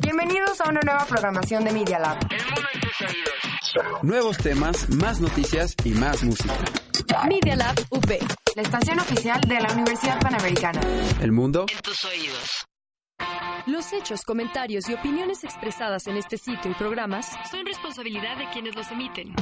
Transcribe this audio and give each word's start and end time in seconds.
Bienvenidos 0.00 0.60
a 0.60 0.68
una 0.68 0.80
nueva 0.80 1.04
programación 1.04 1.64
de 1.64 1.72
Media 1.72 2.00
Lab. 2.00 2.18
El 2.30 2.44
mundo 2.44 2.68
en 2.74 2.80
tus 2.80 3.00
oídos. 3.00 4.02
Nuevos 4.02 4.38
temas, 4.38 4.88
más 4.90 5.20
noticias 5.20 5.74
y 5.84 5.90
más 5.90 6.24
música. 6.24 6.54
Media 7.28 7.54
Lab 7.54 7.76
UP. 7.90 8.10
La 8.56 8.62
estación 8.62 8.98
oficial 8.98 9.40
de 9.42 9.60
la 9.60 9.72
Universidad 9.72 10.20
Panamericana. 10.20 10.80
El 11.20 11.30
mundo 11.30 11.66
En 11.72 11.80
tus 11.80 12.04
oídos. 12.04 12.66
Los 13.66 13.92
hechos, 13.92 14.22
comentarios 14.22 14.88
y 14.88 14.94
opiniones 14.94 15.44
expresadas 15.44 16.06
en 16.08 16.16
este 16.16 16.36
sitio 16.36 16.72
y 16.72 16.74
programas 16.74 17.30
son 17.50 17.64
responsabilidad 17.64 18.36
de 18.36 18.50
quienes 18.50 18.74
los 18.74 18.90
emiten 18.90 19.34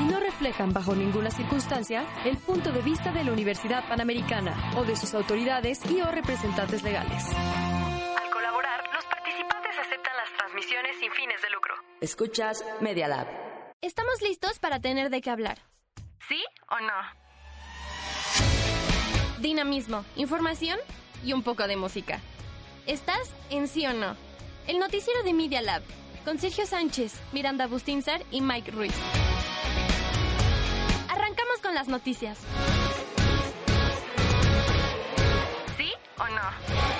y 0.00 0.04
no 0.04 0.20
reflejan 0.20 0.72
bajo 0.72 0.94
ninguna 0.94 1.30
circunstancia 1.30 2.04
el 2.24 2.36
punto 2.36 2.70
de 2.72 2.82
vista 2.82 3.10
de 3.10 3.24
la 3.24 3.32
Universidad 3.32 3.86
Panamericana 3.88 4.72
o 4.76 4.84
de 4.84 4.96
sus 4.96 5.12
autoridades 5.14 5.80
y 5.90 6.00
o 6.00 6.10
representantes 6.10 6.82
legales. 6.82 7.24
Transmisiones 10.62 10.96
sin 10.98 11.10
fines 11.12 11.42
de 11.42 11.50
lucro. 11.50 11.74
Escuchas 12.00 12.64
Media 12.80 13.08
Lab. 13.08 13.26
Estamos 13.80 14.22
listos 14.22 14.58
para 14.58 14.80
tener 14.80 15.10
de 15.10 15.20
qué 15.20 15.30
hablar. 15.30 15.58
¿Sí 16.28 16.42
o 16.70 16.78
no? 16.80 16.92
Dinamismo, 19.40 20.04
información 20.16 20.78
y 21.24 21.32
un 21.32 21.42
poco 21.42 21.66
de 21.66 21.76
música. 21.76 22.20
¿Estás 22.86 23.32
en 23.50 23.66
sí 23.66 23.86
o 23.86 23.92
no? 23.92 24.16
El 24.68 24.78
noticiero 24.78 25.22
de 25.24 25.32
Media 25.32 25.62
Lab, 25.62 25.82
con 26.24 26.38
Sergio 26.38 26.66
Sánchez, 26.66 27.20
Miranda 27.32 27.66
Bustinzar 27.66 28.22
y 28.30 28.40
Mike 28.40 28.70
Ruiz. 28.70 28.94
Arrancamos 31.08 31.58
con 31.60 31.74
las 31.74 31.88
noticias. 31.88 32.38
¿Sí 35.76 35.92
o 36.18 36.28
no? 36.28 36.91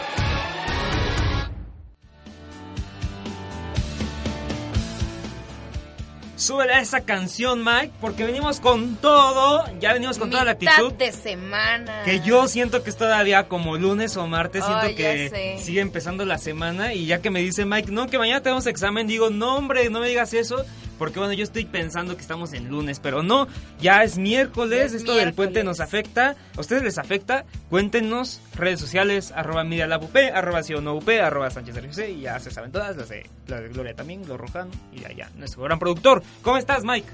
Súbele 6.42 6.72
a 6.72 6.80
esa 6.80 7.02
canción, 7.02 7.62
Mike, 7.62 7.92
porque 8.00 8.24
venimos 8.24 8.58
con 8.58 8.96
todo. 8.96 9.64
Ya 9.78 9.92
venimos 9.92 10.18
con 10.18 10.28
toda 10.28 10.44
la 10.44 10.50
actitud. 10.50 10.92
de 10.92 11.12
semana. 11.12 12.02
Que 12.04 12.18
yo 12.18 12.48
siento 12.48 12.82
que 12.82 12.90
es 12.90 12.96
todavía 12.96 13.46
como 13.46 13.76
lunes 13.76 14.16
o 14.16 14.26
martes, 14.26 14.64
siento 14.64 14.96
que 14.96 15.60
sigue 15.62 15.80
empezando 15.80 16.24
la 16.24 16.38
semana 16.38 16.94
y 16.94 17.06
ya 17.06 17.22
que 17.22 17.30
me 17.30 17.38
dice 17.38 17.64
Mike, 17.64 17.92
no, 17.92 18.08
que 18.08 18.18
mañana 18.18 18.42
tenemos 18.42 18.66
examen, 18.66 19.06
digo, 19.06 19.30
no 19.30 19.54
hombre, 19.54 19.88
no 19.88 20.00
me 20.00 20.08
digas 20.08 20.34
eso, 20.34 20.64
porque 21.02 21.18
bueno, 21.18 21.34
yo 21.34 21.42
estoy 21.42 21.64
pensando 21.64 22.14
que 22.14 22.20
estamos 22.22 22.52
en 22.52 22.68
lunes, 22.68 23.00
pero 23.00 23.24
no, 23.24 23.48
ya 23.80 24.04
es 24.04 24.18
miércoles, 24.18 24.78
Ya 24.78 24.84
es 24.84 24.92
esto 24.92 25.16
del 25.16 25.34
puente 25.34 25.64
nos 25.64 25.80
afecta, 25.80 26.36
¿a 26.56 26.60
ustedes 26.60 26.84
les 26.84 26.96
afecta? 26.96 27.44
Cuéntenos, 27.70 28.40
redes 28.54 28.78
sociales, 28.78 29.32
arroba 29.34 29.64
media 29.64 29.88
lab 29.88 30.04
UP, 30.04 30.16
arroba 30.32 30.62
sí 30.62 30.74
o 30.74 30.80
no 30.80 30.94
UP, 30.94 31.08
arroba 31.20 31.50
Sánchez 31.50 31.74
RFC, 31.82 32.08
y 32.10 32.20
ya 32.20 32.38
se 32.38 32.52
saben 32.52 32.70
todas, 32.70 32.96
las 32.96 33.08
de, 33.08 33.28
las 33.48 33.62
de 33.62 33.68
Gloria 33.70 33.94
también, 33.94 34.22
los 34.28 34.38
Rojano, 34.38 34.70
y 34.92 35.04
allá, 35.04 35.28
nuestro 35.34 35.64
gran 35.64 35.80
productor. 35.80 36.22
¿Cómo 36.40 36.56
estás, 36.56 36.84
Mike? 36.84 37.08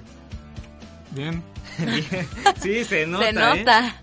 Bien. 1.13 1.43
sí, 2.63 2.85
se 2.85 3.07
nota. 3.07 3.25
Se 3.25 3.31
¿eh? 3.31 3.33
nota. 3.33 4.03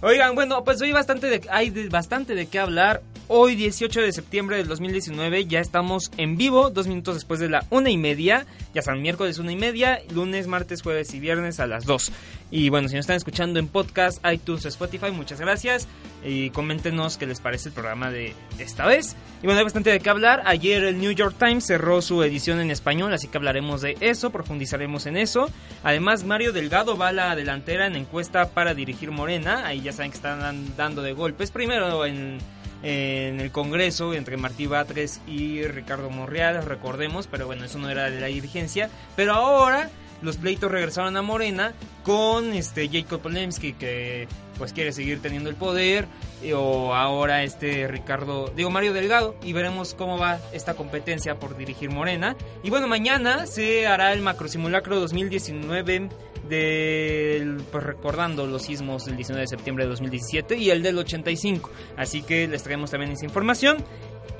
Oigan, 0.00 0.34
bueno, 0.36 0.64
pues 0.64 0.80
hoy 0.80 0.92
bastante 0.92 1.26
de, 1.26 1.42
hay 1.50 1.68
de- 1.68 1.90
bastante 1.90 2.34
de 2.34 2.46
qué 2.46 2.60
hablar. 2.60 3.02
Hoy, 3.30 3.56
18 3.56 4.00
de 4.00 4.10
septiembre 4.12 4.56
del 4.56 4.68
2019, 4.68 5.44
ya 5.44 5.60
estamos 5.60 6.10
en 6.16 6.38
vivo, 6.38 6.70
dos 6.70 6.86
minutos 6.86 7.14
después 7.14 7.38
de 7.40 7.50
la 7.50 7.62
una 7.68 7.90
y 7.90 7.98
media. 7.98 8.46
Ya 8.72 8.80
saben, 8.80 9.02
miércoles 9.02 9.38
una 9.38 9.52
y 9.52 9.56
media, 9.56 10.00
lunes, 10.14 10.46
martes, 10.46 10.80
jueves 10.80 11.12
y 11.12 11.20
viernes 11.20 11.60
a 11.60 11.66
las 11.66 11.84
2. 11.84 12.10
Y 12.50 12.70
bueno, 12.70 12.88
si 12.88 12.94
nos 12.94 13.02
están 13.02 13.16
escuchando 13.16 13.58
en 13.58 13.68
podcast, 13.68 14.24
iTunes, 14.32 14.64
Spotify, 14.64 15.10
muchas 15.10 15.38
gracias. 15.40 15.86
Y 16.24 16.48
coméntenos 16.50 17.18
qué 17.18 17.26
les 17.26 17.40
parece 17.40 17.68
el 17.68 17.74
programa 17.74 18.10
de 18.10 18.32
esta 18.58 18.86
vez. 18.86 19.14
Y 19.42 19.44
bueno, 19.44 19.58
hay 19.58 19.64
bastante 19.64 19.90
de 19.90 20.00
qué 20.00 20.08
hablar. 20.08 20.40
Ayer 20.46 20.82
el 20.84 20.98
New 20.98 21.12
York 21.12 21.36
Times 21.38 21.66
cerró 21.66 22.00
su 22.00 22.22
edición 22.22 22.60
en 22.60 22.70
español, 22.70 23.12
así 23.12 23.28
que 23.28 23.36
hablaremos 23.36 23.82
de 23.82 23.98
eso, 24.00 24.30
profundizaremos 24.30 25.04
en 25.04 25.18
eso. 25.18 25.50
Además, 25.84 26.24
Mario 26.24 26.54
Delgado 26.54 26.96
va 26.96 27.08
a 27.08 27.12
la 27.12 27.36
delantera 27.36 27.86
en 27.88 27.94
encuesta 27.96 28.48
para 28.48 28.72
dirigir 28.72 29.10
Morena. 29.10 29.66
Ahí 29.66 29.82
ya 29.82 29.92
saben 29.92 30.12
que 30.12 30.16
están 30.16 30.40
dan- 30.40 30.76
dando 30.78 31.02
de 31.02 31.12
golpes. 31.12 31.50
Primero 31.50 32.06
en, 32.06 32.38
en 32.82 33.40
el 33.40 33.50
Congreso 33.50 34.14
entre 34.14 34.36
Martí 34.36 34.66
Batres 34.66 35.20
y 35.26 35.62
Ricardo 35.64 36.10
Monreal, 36.10 36.64
recordemos, 36.64 37.26
pero 37.26 37.46
bueno, 37.46 37.64
eso 37.64 37.78
no 37.78 37.90
era 37.90 38.10
de 38.10 38.20
la 38.20 38.26
dirigencia. 38.26 38.90
Pero 39.16 39.34
ahora 39.34 39.90
los 40.22 40.36
pleitos 40.36 40.70
regresaron 40.70 41.16
a 41.16 41.22
Morena 41.22 41.72
con 42.04 42.52
este 42.52 42.88
Jacob 42.88 43.20
Polemski 43.20 43.72
que 43.74 44.26
pues 44.56 44.72
quiere 44.72 44.92
seguir 44.92 45.20
teniendo 45.22 45.50
el 45.50 45.56
poder 45.56 46.06
y- 46.42 46.52
o 46.52 46.92
ahora 46.94 47.44
este 47.44 47.86
Ricardo 47.86 48.52
digo 48.56 48.70
Mario 48.70 48.92
Delgado 48.92 49.36
y 49.44 49.52
veremos 49.52 49.94
cómo 49.94 50.18
va 50.18 50.38
esta 50.52 50.74
competencia 50.74 51.36
por 51.36 51.56
dirigir 51.56 51.90
Morena. 51.90 52.34
Y 52.64 52.70
bueno 52.70 52.88
mañana 52.88 53.46
se 53.46 53.86
hará 53.86 54.12
el 54.12 54.20
macrosimulacro 54.22 54.98
2019 55.00 56.08
del 56.48 57.62
pues 57.70 57.84
recordando 57.84 58.46
los 58.46 58.62
sismos 58.62 59.04
del 59.04 59.16
19 59.16 59.42
de 59.42 59.48
septiembre 59.48 59.84
de 59.84 59.90
2017 59.90 60.56
y 60.56 60.70
el 60.70 60.82
del 60.82 60.98
85 60.98 61.70
así 61.96 62.22
que 62.22 62.48
les 62.48 62.62
traemos 62.62 62.90
también 62.90 63.12
esa 63.12 63.26
información 63.26 63.76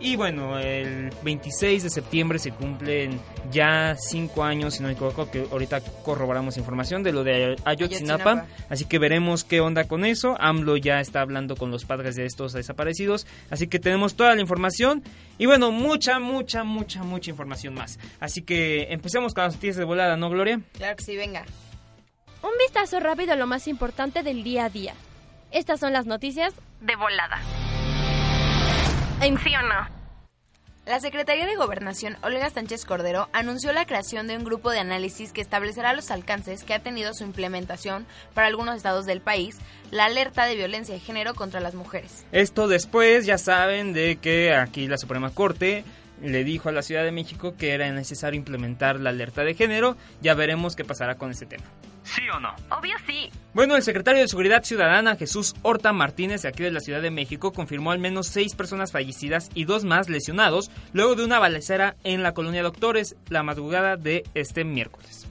y 0.00 0.16
bueno, 0.16 0.58
el 0.58 1.10
26 1.22 1.82
de 1.82 1.90
septiembre 1.90 2.38
se 2.38 2.52
cumplen 2.52 3.20
ya 3.50 3.96
cinco 3.98 4.44
años, 4.44 4.74
si 4.74 4.82
no 4.82 4.88
me 4.88 4.94
equivoco, 4.94 5.30
que 5.30 5.46
ahorita 5.50 5.80
corroboramos 6.04 6.56
información 6.56 7.02
de 7.02 7.12
lo 7.12 7.24
de 7.24 7.56
Ayotzinapa. 7.64 8.30
Ayotzinapa. 8.30 8.46
Así 8.68 8.84
que 8.84 8.98
veremos 8.98 9.42
qué 9.44 9.60
onda 9.60 9.84
con 9.84 10.04
eso. 10.04 10.36
AMLO 10.38 10.76
ya 10.76 11.00
está 11.00 11.20
hablando 11.20 11.56
con 11.56 11.70
los 11.70 11.84
padres 11.84 12.14
de 12.14 12.26
estos 12.26 12.52
desaparecidos. 12.52 13.26
Así 13.50 13.66
que 13.66 13.80
tenemos 13.80 14.14
toda 14.14 14.34
la 14.34 14.40
información. 14.40 15.02
Y 15.36 15.46
bueno, 15.46 15.72
mucha, 15.72 16.20
mucha, 16.20 16.62
mucha, 16.62 17.02
mucha 17.02 17.30
información 17.30 17.74
más. 17.74 17.98
Así 18.20 18.42
que 18.42 18.92
empecemos 18.92 19.34
con 19.34 19.44
las 19.44 19.54
noticias 19.54 19.76
de 19.76 19.84
volada, 19.84 20.16
¿no, 20.16 20.30
Gloria? 20.30 20.60
Claro 20.74 20.96
que 20.96 21.04
sí, 21.04 21.16
venga. 21.16 21.44
Un 22.42 22.56
vistazo 22.58 23.00
rápido 23.00 23.32
a 23.32 23.36
lo 23.36 23.48
más 23.48 23.66
importante 23.66 24.22
del 24.22 24.44
día 24.44 24.66
a 24.66 24.70
día. 24.70 24.94
Estas 25.50 25.80
son 25.80 25.92
las 25.92 26.06
noticias 26.06 26.54
De 26.80 26.94
volada. 26.94 27.40
¿En 29.20 29.36
sí 29.38 29.50
o 29.56 29.62
no? 29.62 29.98
La 30.86 31.00
Secretaría 31.00 31.44
de 31.44 31.56
Gobernación, 31.56 32.16
Olga 32.22 32.48
Sánchez 32.50 32.84
Cordero, 32.84 33.28
anunció 33.32 33.72
la 33.72 33.84
creación 33.84 34.28
de 34.28 34.36
un 34.36 34.44
grupo 34.44 34.70
de 34.70 34.78
análisis 34.78 35.32
que 35.32 35.40
establecerá 35.40 35.92
los 35.92 36.12
alcances 36.12 36.62
que 36.62 36.72
ha 36.72 36.78
tenido 36.78 37.12
su 37.12 37.24
implementación 37.24 38.06
para 38.32 38.46
algunos 38.46 38.76
estados 38.76 39.06
del 39.06 39.20
país, 39.20 39.58
la 39.90 40.04
alerta 40.04 40.46
de 40.46 40.54
violencia 40.54 40.94
de 40.94 41.00
género 41.00 41.34
contra 41.34 41.58
las 41.58 41.74
mujeres. 41.74 42.24
Esto 42.30 42.68
después, 42.68 43.26
ya 43.26 43.38
saben, 43.38 43.92
de 43.92 44.16
que 44.16 44.54
aquí 44.54 44.86
la 44.86 44.98
Suprema 44.98 45.30
Corte 45.30 45.82
le 46.22 46.44
dijo 46.44 46.68
a 46.68 46.72
la 46.72 46.82
Ciudad 46.82 47.02
de 47.02 47.12
México 47.12 47.56
que 47.58 47.72
era 47.72 47.90
necesario 47.90 48.38
implementar 48.38 49.00
la 49.00 49.10
alerta 49.10 49.42
de 49.42 49.54
género. 49.54 49.96
Ya 50.22 50.34
veremos 50.34 50.76
qué 50.76 50.84
pasará 50.84 51.16
con 51.16 51.32
ese 51.32 51.44
tema. 51.44 51.64
¿Sí 52.14 52.22
o 52.34 52.40
no? 52.40 52.54
Obvio 52.70 52.94
sí. 53.06 53.30
Bueno, 53.52 53.76
el 53.76 53.82
secretario 53.82 54.22
de 54.22 54.28
Seguridad 54.28 54.64
Ciudadana, 54.64 55.16
Jesús 55.16 55.54
Horta 55.62 55.92
Martínez, 55.92 56.42
de 56.42 56.48
aquí 56.48 56.62
de 56.62 56.70
la 56.70 56.80
Ciudad 56.80 57.02
de 57.02 57.10
México, 57.10 57.52
confirmó 57.52 57.90
al 57.92 57.98
menos 57.98 58.28
seis 58.28 58.54
personas 58.54 58.92
fallecidas 58.92 59.50
y 59.54 59.64
dos 59.64 59.84
más 59.84 60.08
lesionados 60.08 60.70
luego 60.92 61.14
de 61.16 61.24
una 61.24 61.38
balacera 61.38 61.96
en 62.04 62.22
la 62.22 62.32
colonia 62.34 62.62
Doctores 62.62 63.16
la 63.28 63.42
madrugada 63.42 63.96
de 63.96 64.24
este 64.34 64.64
miércoles. 64.64 65.26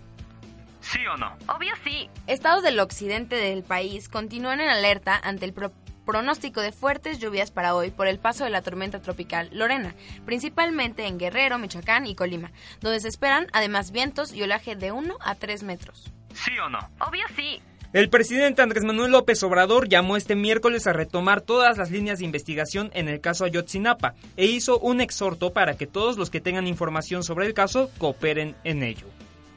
¿Sí 0.82 1.00
o 1.14 1.18
no? 1.18 1.36
Obvio 1.54 1.74
sí. 1.84 2.10
Estados 2.28 2.64
del 2.64 2.80
occidente 2.80 3.36
del 3.36 3.64
país 3.64 4.08
continúan 4.08 4.60
en 4.62 4.70
alerta 4.70 5.20
ante 5.22 5.46
el 5.46 5.54
pro- 5.54 5.74
pronóstico 6.06 6.62
de 6.62 6.72
fuertes 6.72 7.20
lluvias 7.20 7.52
para 7.52 7.76
hoy 7.76 7.92
por 7.92 8.08
el 8.08 8.20
paso 8.20 8.46
de 8.46 8.50
la 8.50 8.62
tormenta 8.62 9.02
tropical 9.02 9.50
Lorena, 9.52 9.94
principalmente 10.26 11.06
en 11.06 11.18
Guerrero, 11.18 11.58
Michoacán 11.58 12.06
y 12.08 12.16
Colima, 12.16 12.52
donde 12.80 13.00
se 13.02 13.10
esperan 13.10 13.48
además 13.52 13.92
vientos 13.92 14.32
y 14.32 14.44
olaje 14.44 14.76
de 14.78 14.92
1 14.94 15.18
a 15.20 15.36
3 15.36 15.64
metros. 15.64 16.14
¿Sí 16.44 16.58
o 16.60 16.70
no? 16.70 16.80
Obvio 17.00 17.26
sí. 17.36 17.62
El 17.94 18.10
presidente 18.10 18.62
Andrés 18.62 18.84
Manuel 18.84 19.12
López 19.12 19.42
Obrador 19.44 19.88
llamó 19.88 20.18
este 20.18 20.36
miércoles 20.36 20.88
a 20.88 20.94
retomar 20.94 21.42
todas 21.42 21.78
las 21.78 21.90
líneas 21.90 22.20
de 22.20 22.26
investigación 22.26 22.92
en 22.94 23.08
el 23.08 23.22
caso 23.22 23.46
Ayotzinapa 23.46 24.14
e 24.36 24.46
hizo 24.46 24.78
un 24.80 25.00
exhorto 25.00 25.54
para 25.54 25.78
que 25.78 25.88
todos 25.88 26.18
los 26.18 26.30
que 26.30 26.42
tengan 26.42 26.68
información 26.68 27.24
sobre 27.24 27.48
el 27.48 27.54
caso 27.54 27.90
cooperen 27.98 28.56
en 28.66 28.84
ello. 28.84 29.08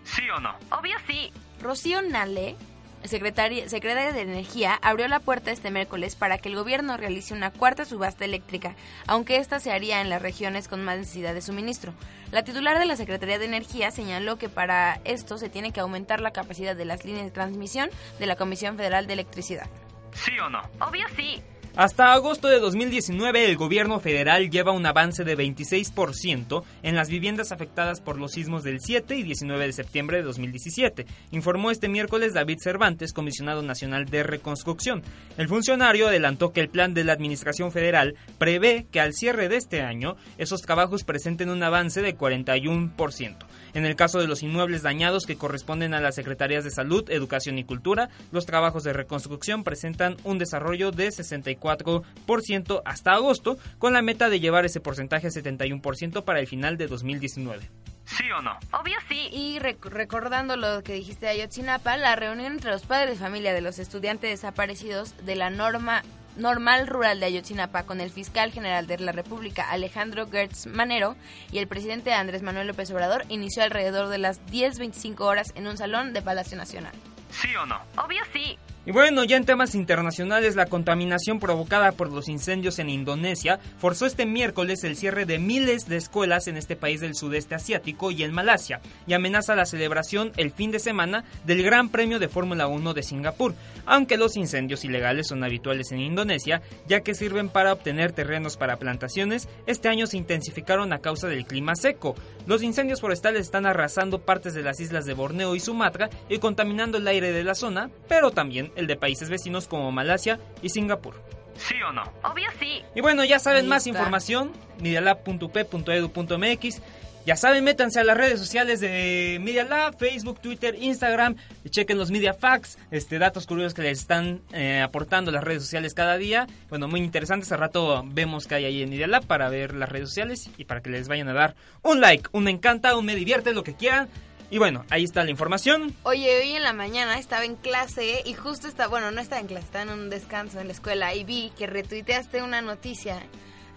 ¿Sí 0.05 0.23
o 0.35 0.41
no? 0.41 0.55
Obvio 0.71 0.97
sí. 1.07 1.33
Rocío 1.61 2.01
Nale, 2.03 2.57
secretaria, 3.05 3.69
secretaria 3.69 4.13
de 4.13 4.23
Energía, 4.23 4.79
abrió 4.83 5.09
la 5.09 5.21
puerta 5.21 5.51
este 5.51 5.71
miércoles 5.71 6.17
para 6.17 6.39
que 6.39 6.49
el 6.49 6.57
gobierno 6.57 6.97
realice 6.97 7.35
una 7.35 7.51
cuarta 7.51 7.85
subasta 7.85 8.25
eléctrica, 8.25 8.75
aunque 9.07 9.37
esta 9.37 9.61
se 9.61 9.73
haría 9.73 10.01
en 10.01 10.11
las 10.11 10.23
regiones 10.23 10.69
con 10.69 10.85
más 10.85 10.99
necesidad 10.99 11.35
de 11.35 11.43
suministro. 11.43 11.93
La 12.31 12.45
titular 12.45 12.79
de 12.79 12.87
la 12.87 12.97
Secretaría 12.97 13.39
de 13.39 13.47
Energía 13.47 13.91
señaló 13.91 14.37
que 14.37 14.49
para 14.49 15.01
esto 15.05 15.39
se 15.39 15.49
tiene 15.49 15.73
que 15.73 15.81
aumentar 15.81 16.21
la 16.21 16.31
capacidad 16.31 16.77
de 16.77 16.85
las 16.85 17.05
líneas 17.05 17.25
de 17.25 17.33
transmisión 17.33 17.91
de 18.19 18.27
la 18.27 18.37
Comisión 18.37 18.77
Federal 18.77 19.07
de 19.07 19.15
Electricidad. 19.15 19.69
¿Sí 20.13 20.39
o 20.39 20.49
no? 20.49 20.63
Obvio 20.81 21.07
sí. 21.17 21.43
Hasta 21.81 22.13
agosto 22.13 22.49
de 22.49 22.61
2019, 22.61 23.47
el 23.47 23.57
gobierno 23.57 24.01
federal 24.01 24.51
lleva 24.51 24.71
un 24.71 24.85
avance 24.85 25.25
de 25.25 25.35
26% 25.35 26.63
en 26.83 26.95
las 26.95 27.09
viviendas 27.09 27.53
afectadas 27.53 28.03
por 28.03 28.19
los 28.19 28.33
sismos 28.33 28.63
del 28.65 28.81
7 28.83 29.17
y 29.17 29.23
19 29.23 29.65
de 29.65 29.73
septiembre 29.73 30.19
de 30.19 30.25
2017, 30.25 31.07
informó 31.31 31.71
este 31.71 31.89
miércoles 31.89 32.35
David 32.35 32.59
Cervantes, 32.61 33.15
comisionado 33.15 33.63
nacional 33.63 34.05
de 34.05 34.23
reconstrucción. 34.25 35.03
El 35.39 35.49
funcionario 35.49 36.09
adelantó 36.09 36.53
que 36.53 36.61
el 36.61 36.69
plan 36.69 36.93
de 36.93 37.03
la 37.03 37.15
Administración 37.15 37.73
Federal 37.73 38.15
prevé 38.37 38.87
que 38.93 39.01
al 39.01 39.15
cierre 39.15 39.49
de 39.49 39.57
este 39.57 39.81
año 39.81 40.17
esos 40.37 40.61
trabajos 40.61 41.05
presenten 41.05 41.49
un 41.49 41.63
avance 41.63 42.03
de 42.03 42.15
41%. 42.15 43.37
En 43.75 43.87
el 43.87 43.97
caso 43.97 44.19
de 44.19 44.27
los 44.27 44.43
inmuebles 44.43 44.83
dañados 44.83 45.27
que 45.27 45.37
corresponden 45.37 45.95
a 45.95 46.01
las 46.01 46.15
Secretarías 46.15 46.65
de 46.65 46.71
Salud, 46.71 47.09
Educación 47.11 47.59
y 47.59 47.65
Cultura, 47.65 48.09
los 48.33 48.47
trabajos 48.47 48.85
de 48.85 48.93
reconstrucción 48.93 49.65
presentan 49.65 50.17
un 50.25 50.39
desarrollo 50.39 50.91
de 50.91 51.09
64% 51.09 52.83
hasta 52.85 53.13
agosto, 53.13 53.59
con 53.79 53.93
la 53.93 54.03
meta 54.03 54.29
de 54.29 54.41
llevar 54.41 54.65
ese 54.65 54.81
porcentaje 54.81 55.29
a 55.29 55.31
71% 55.31 56.25
para 56.25 56.41
el 56.41 56.47
final 56.47 56.77
de 56.77 56.87
2019. 56.87 57.69
¿Sí 58.05 58.25
o 58.37 58.43
no? 58.43 58.59
Obvio 58.73 58.97
sí. 59.09 59.29
Y 59.31 59.59
recordando 59.61 60.57
lo 60.57 60.83
que 60.83 60.95
dijiste 60.95 61.27
de 61.27 61.33
Ayotzinapa, 61.33 61.97
la 61.97 62.17
reunión 62.17 62.53
entre 62.53 62.73
los 62.73 62.83
padres 62.83 63.11
de 63.11 63.25
familia 63.25 63.55
de 63.55 63.61
los 63.61 63.79
estudiantes 63.79 64.31
desaparecidos 64.31 65.15
de 65.25 65.37
la 65.37 65.51
norma 65.51 66.03
Normal 66.41 66.87
Rural 66.87 67.21
de 67.21 67.27
Ayotzinapa 67.27 67.85
con 67.85 68.01
el 68.01 68.11
fiscal 68.11 68.51
general 68.51 68.87
de 68.87 68.99
la 68.99 69.13
República 69.13 69.71
Alejandro 69.71 70.27
Gertz 70.27 70.67
Manero 70.67 71.15
y 71.53 71.59
el 71.59 71.69
presidente 71.69 72.15
Andrés 72.15 72.43
Manuel 72.43 72.67
López 72.67 72.91
Obrador 72.91 73.27
inició 73.29 73.63
alrededor 73.63 74.09
de 74.09 74.19
las 74.19 74.41
10.25 74.47 75.21
horas 75.21 75.53
en 75.55 75.67
un 75.67 75.77
salón 75.77 76.15
de 76.15 76.23
Palacio 76.23 76.57
Nacional. 76.57 76.93
¿Sí 77.31 77.55
o 77.57 77.67
no? 77.67 77.81
Obvio 77.97 78.23
sí. 78.33 78.59
Y 78.87 78.93
bueno, 78.93 79.25
ya 79.25 79.37
en 79.37 79.45
temas 79.45 79.75
internacionales, 79.75 80.57
la 80.57 80.65
contaminación 80.65 81.39
provocada 81.39 81.93
por 81.93 82.11
los 82.11 82.31
incendios 82.31 82.79
en 82.79 82.89
Indonesia 82.89 83.61
forzó 83.79 84.07
este 84.07 84.25
miércoles 84.25 84.85
el 84.85 84.97
cierre 84.97 85.27
de 85.27 85.39
miles 85.39 85.87
de 85.87 85.99
escuelas 85.99 86.49
en 86.49 86.57
este 86.57 86.77
país 86.77 87.03
del 87.03 87.15
sudeste 87.15 87.55
asiático 87.55 88.11
y 88.11 88.23
en 88.23 88.33
Malasia, 88.33 88.81
y 89.07 89.13
amenaza 89.13 89.55
la 89.55 89.67
celebración 89.67 90.33
el 90.39 90.51
fin 90.51 90.71
de 90.71 90.79
semana 90.79 91.25
del 91.45 91.63
Gran 91.63 91.91
Premio 91.91 92.19
de 92.19 92.29
Fórmula 92.29 92.69
1 92.69 92.95
de 92.95 93.03
Singapur, 93.03 93.55
aunque 93.85 94.17
los 94.17 94.39
incendios 94.39 94.83
ilegales 94.83 95.27
son 95.27 95.45
habituales 95.45 95.93
en 95.93 96.01
Indonesia, 96.01 96.63
ya 96.89 97.01
que 97.01 97.15
sirven 97.15 97.51
para 97.51 97.75
obtener 97.75 98.13
terrenos 98.13 98.57
para 98.57 98.79
plantaciones, 98.79 99.47
este 99.67 99.91
año 99.91 100.07
se 100.07 100.17
intensificaron 100.17 100.95
a 100.95 101.01
causa 101.01 101.29
del 101.29 101.45
clima 101.45 101.75
seco. 101.77 102.15
Los 102.47 102.63
incendios 102.63 103.03
forestales 103.03 103.43
están 103.43 103.67
arrasando 103.67 104.23
partes 104.23 104.55
de 104.55 104.63
las 104.63 104.81
islas 104.81 105.05
de 105.05 105.13
Borneo 105.13 105.55
y 105.55 105.61
Sumatra 105.61 106.09
y 106.31 106.39
contaminando 106.39 106.97
el 106.97 107.07
aire 107.07 107.33
de 107.33 107.45
la 107.45 107.55
zona, 107.55 107.91
pero 108.09 108.31
también 108.31 108.70
el 108.77 108.87
de 108.87 108.97
países 108.97 109.29
vecinos 109.29 109.67
como 109.67 109.93
Malasia 109.93 110.41
y 110.63 110.71
Singapur. 110.71 111.15
¿Sí 111.57 111.75
o 111.83 111.93
no? 111.93 112.03
Obvio 112.23 112.49
sí. 112.59 112.83
Y 112.95 113.01
bueno, 113.01 113.25
ya 113.25 113.39
saben 113.39 113.69
más 113.69 113.87
información, 113.87 114.53
medialab.p.edu.mx. 114.81 116.81
Ya 117.27 117.37
saben, 117.37 117.65
métanse 117.65 118.01
a 118.01 118.05
las 118.05 118.17
redes 118.17 118.39
sociales 118.39 118.81
de 118.81 119.39
Media 119.43 119.65
Lab, 119.65 119.99
Facebook, 119.99 120.41
Twitter, 120.41 120.75
Instagram, 120.81 121.37
y 121.65 121.69
chequen 121.69 121.99
los 121.99 122.11
Media 122.11 122.33
Facts, 122.33 122.79
este, 122.91 123.19
datos 123.19 123.47
curiosos 123.47 123.75
que 123.75 123.83
les 123.83 124.01
están 124.01 124.41
eh, 124.53 124.81
aportando 124.81 125.31
las 125.31 125.45
redes 125.45 125.63
sociales 125.63 125.93
cada 125.93 126.17
día. 126.17 126.47
Bueno, 126.71 126.89
muy 126.89 127.01
interesantes. 127.01 127.53
A 127.53 127.59
rato 127.59 128.03
vemos 128.07 128.47
que 128.47 128.55
hay 128.55 128.65
ahí 128.65 128.83
en 128.83 128.89
Media 128.89 129.07
Lab 129.07 129.27
para 129.27 129.51
ver 129.51 129.75
las 129.75 129.91
redes 129.91 130.09
sociales 130.09 130.49
y 130.57 130.65
para 130.65 130.81
que 130.81 130.89
les 130.89 131.09
vayan 131.09 131.29
a 131.29 131.35
dar 131.35 131.57
un 131.83 132.01
like, 132.01 132.31
un 132.33 132.45
me 132.45 132.51
encanta, 132.51 132.97
un 132.97 133.05
me 133.05 133.15
divierte, 133.15 133.53
lo 133.53 133.65
que 133.65 133.75
quieran. 133.75 134.09
Y 134.51 134.59
bueno, 134.59 134.85
ahí 134.91 135.05
está 135.05 135.23
la 135.23 135.31
información. 135.31 135.95
Oye, 136.03 136.39
hoy 136.41 136.57
en 136.57 136.65
la 136.65 136.73
mañana 136.73 137.19
estaba 137.19 137.45
en 137.45 137.55
clase 137.55 138.23
y 138.25 138.35
justo 138.35 138.67
está, 138.67 138.89
bueno, 138.89 139.13
no 139.13 139.21
estaba 139.21 139.41
en 139.41 139.47
clase, 139.47 139.67
estaba 139.67 139.85
en 139.85 139.91
un 139.91 140.11
descanso 140.11 140.61
en 140.61 140.67
la 140.67 140.73
escuela 140.73 141.15
y 141.15 141.23
vi 141.23 141.53
que 141.57 141.69
retuiteaste 141.69 142.43
una 142.43 142.61
noticia 142.61 143.23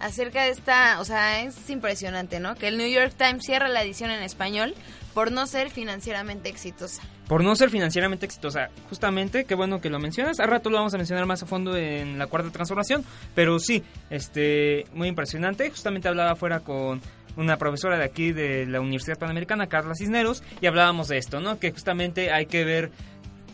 acerca 0.00 0.42
de 0.42 0.50
esta, 0.50 1.00
o 1.00 1.04
sea, 1.04 1.42
es 1.42 1.70
impresionante, 1.70 2.40
¿no? 2.40 2.56
Que 2.56 2.68
el 2.68 2.76
New 2.76 2.88
York 2.88 3.14
Times 3.16 3.44
cierra 3.44 3.68
la 3.68 3.82
edición 3.82 4.10
en 4.10 4.22
español 4.22 4.74
por 5.14 5.30
no 5.30 5.46
ser 5.46 5.70
financieramente 5.70 6.48
exitosa. 6.48 7.02
Por 7.28 7.42
no 7.42 7.56
ser 7.56 7.70
financieramente 7.70 8.26
exitosa, 8.26 8.68
justamente, 8.88 9.44
qué 9.44 9.54
bueno 9.54 9.80
que 9.80 9.88
lo 9.88 9.98
mencionas. 9.98 10.40
A 10.40 10.46
rato 10.46 10.68
lo 10.68 10.76
vamos 10.76 10.92
a 10.92 10.98
mencionar 10.98 11.24
más 11.24 11.42
a 11.42 11.46
fondo 11.46 11.76
en 11.76 12.18
la 12.18 12.26
cuarta 12.26 12.50
transformación, 12.50 13.04
pero 13.34 13.58
sí, 13.60 13.82
este, 14.10 14.84
muy 14.92 15.08
impresionante. 15.08 15.70
Justamente 15.70 16.08
hablaba 16.08 16.32
afuera 16.32 16.60
con 16.60 17.00
una 17.36 17.56
profesora 17.56 17.98
de 17.98 18.04
aquí 18.04 18.32
de 18.32 18.66
la 18.66 18.80
Universidad 18.80 19.18
Panamericana, 19.18 19.66
Carla 19.66 19.94
Cisneros, 19.94 20.42
y 20.60 20.66
hablábamos 20.66 21.08
de 21.08 21.18
esto, 21.18 21.40
¿no? 21.40 21.58
Que 21.58 21.72
justamente 21.72 22.32
hay 22.32 22.46
que 22.46 22.64
ver 22.64 22.90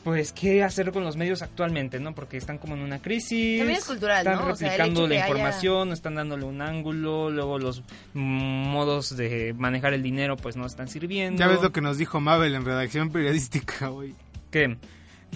pues 0.04 0.32
qué 0.32 0.62
hacer 0.62 0.92
con 0.92 1.04
los 1.04 1.16
medios 1.16 1.42
actualmente, 1.42 2.00
¿no? 2.00 2.14
Porque 2.14 2.36
están 2.36 2.58
como 2.58 2.74
en 2.74 2.80
una 2.80 3.00
crisis. 3.00 3.58
También 3.58 3.78
es 3.78 3.84
cultural, 3.84 4.26
están 4.26 4.38
¿no? 4.38 4.52
replicando 4.52 5.06
la 5.06 5.14
información, 5.16 5.92
están 5.92 6.14
dándole 6.14 6.44
un 6.44 6.62
ángulo, 6.62 7.30
luego 7.30 7.58
los 7.58 7.82
modos 8.14 9.16
de 9.16 9.54
manejar 9.56 9.92
el 9.92 10.02
dinero 10.02 10.36
pues 10.36 10.56
no 10.56 10.66
están 10.66 10.88
sirviendo. 10.88 11.38
Ya 11.38 11.48
ves 11.48 11.62
lo 11.62 11.72
que 11.72 11.80
nos 11.80 11.98
dijo 11.98 12.20
Mabel 12.20 12.54
en 12.54 12.64
redacción 12.64 13.10
periodística 13.10 13.90
hoy. 13.90 14.14
¿Qué? 14.50 14.76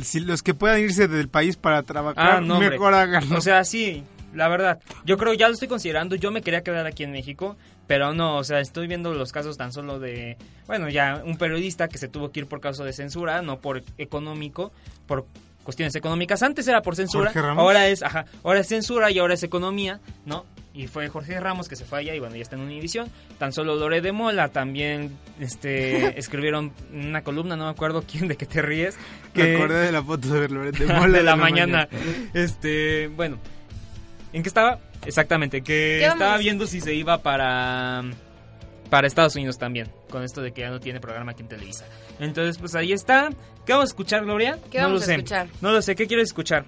Si 0.03 0.21
los 0.21 0.43
que 0.43 0.55
puedan 0.55 0.81
irse 0.81 1.07
del 1.09 1.29
país 1.29 1.57
para 1.57 1.83
trabajar, 1.83 2.37
ah, 2.37 2.41
no, 2.41 2.59
mejor 2.59 2.95
háganlo. 2.95 3.37
O 3.37 3.41
sea, 3.41 3.65
sí, 3.65 4.03
la 4.35 4.49
verdad. 4.49 4.81
Yo 5.05 5.17
creo, 5.17 5.35
ya 5.35 5.47
lo 5.47 5.55
estoy 5.55 5.69
considerando, 5.69 6.17
yo 6.17 6.31
me 6.33 6.43
quería 6.43 6.63
quedar 6.63 6.87
aquí 6.87 7.05
en 7.05 7.13
México, 7.13 7.57
pero 7.87 8.15
no, 8.15 8.37
o 8.37 8.45
sea, 8.45 8.61
estoy 8.61 8.87
viendo 8.87 9.13
los 9.13 9.33
casos 9.33 9.57
tan 9.57 9.73
solo 9.73 9.99
de, 9.99 10.37
bueno, 10.67 10.89
ya 10.89 11.23
un 11.25 11.37
periodista 11.37 11.89
que 11.89 11.99
se 11.99 12.09
tuvo 12.09 12.31
que 12.31 12.41
ir 12.41 12.47
por 12.47 12.61
causa 12.61 12.85
de 12.85 12.93
censura, 12.93 13.43
no 13.43 13.59
por 13.59 13.83
económico, 13.99 14.73
por 15.07 15.27
cuestiones 15.65 15.95
económicas. 15.95 16.43
Antes 16.43 16.69
era 16.69 16.83
por 16.83 16.97
censura, 16.97 17.33
ahora 17.57 17.89
es, 17.89 18.03
ajá, 18.03 18.27
ahora 18.43 18.61
es 18.61 18.69
censura 18.69 19.11
y 19.11 19.19
ahora 19.19 19.35
es 19.35 19.43
economía, 19.43 20.01
¿no? 20.25 20.47
Y 20.73 20.89
fue 20.89 21.09
Jorge 21.09 21.39
Ramos 21.39 21.69
que 21.69 21.77
se 21.77 21.85
fue 21.85 22.01
allá 22.01 22.17
y 22.17 22.19
bueno, 22.19 22.35
ya 22.35 22.43
está 22.43 22.57
en 22.57 22.63
Univisión. 22.63 23.09
Tan 23.39 23.53
solo 23.53 23.77
Lore 23.77 24.01
de 24.01 24.11
Mola 24.11 24.49
también 24.49 25.17
este 25.39 26.19
escribieron 26.19 26.73
una 26.93 27.23
columna, 27.23 27.57
no 27.57 27.65
me 27.65 27.71
acuerdo 27.71 28.03
quién 28.03 28.27
de 28.27 28.37
qué 28.37 28.45
te 28.45 28.61
ríes. 28.61 28.99
Que... 29.33 29.45
Me 29.45 29.57
acordé 29.57 29.87
de 29.87 29.93
la 29.93 30.03
foto 30.03 30.29
de 30.29 30.49
Lore 30.49 30.73
de 30.73 30.87
Mola 30.93 31.19
de, 31.19 31.25
la, 31.25 31.37
mañana. 31.37 31.89
Este, 32.33 33.07
bueno, 33.09 33.39
¿en 34.33 34.43
qué 34.43 34.49
estaba? 34.49 34.81
Exactamente, 35.07 35.63
que 35.63 36.05
estaba 36.05 36.37
viendo 36.39 36.67
si 36.67 36.81
se 36.81 36.95
iba 36.95 37.19
para 37.19 38.03
para 38.91 39.07
Estados 39.07 39.35
Unidos 39.35 39.59
también, 39.59 39.91
con 40.09 40.23
esto 40.23 40.41
de 40.41 40.53
que 40.53 40.61
ya 40.61 40.71
no 40.71 40.79
tiene 40.79 41.01
programa 41.01 41.33
aquí 41.33 41.43
en 41.43 41.49
Televisa. 41.49 41.85
Entonces, 42.21 42.59
pues 42.59 42.75
ahí 42.75 42.93
está. 42.93 43.31
¿Qué 43.67 43.73
vamos 43.73 43.87
a 43.87 43.91
escuchar, 43.91 44.25
Gloria? 44.25 44.59
¿Qué 44.71 44.79
no 44.79 44.85
vamos 44.85 45.01
lo 45.01 45.05
a 45.05 45.07
sé. 45.07 45.15
escuchar? 45.15 45.49
No 45.61 45.73
lo 45.73 45.83
sé, 45.83 45.97
¿qué 45.97 46.07
quieres 46.07 46.29
escuchar? 46.29 46.65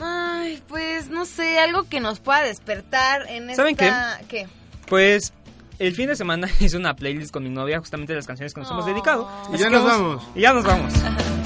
Ay, 0.00 0.62
pues 0.68 1.08
no 1.08 1.24
sé, 1.24 1.58
algo 1.58 1.84
que 1.88 2.00
nos 2.00 2.20
pueda 2.20 2.42
despertar 2.42 3.26
en 3.30 3.54
¿Saben 3.54 3.76
esta... 3.78 4.20
qué? 4.28 4.46
Pues 4.88 5.32
el 5.78 5.94
fin 5.94 6.08
de 6.08 6.16
semana 6.16 6.48
hice 6.60 6.76
una 6.76 6.94
playlist 6.94 7.32
con 7.32 7.44
mi 7.44 7.50
novia 7.50 7.78
justamente 7.78 8.12
de 8.12 8.18
las 8.18 8.26
canciones 8.26 8.52
que 8.52 8.60
nos 8.60 8.70
hemos 8.70 8.84
dedicado. 8.84 9.30
Y 9.54 9.58
ya 9.58 9.70
nos 9.70 9.84
vamos. 9.84 10.28
Y 10.34 10.40
ya 10.40 10.52
nos 10.52 10.64
vamos. 10.64 10.92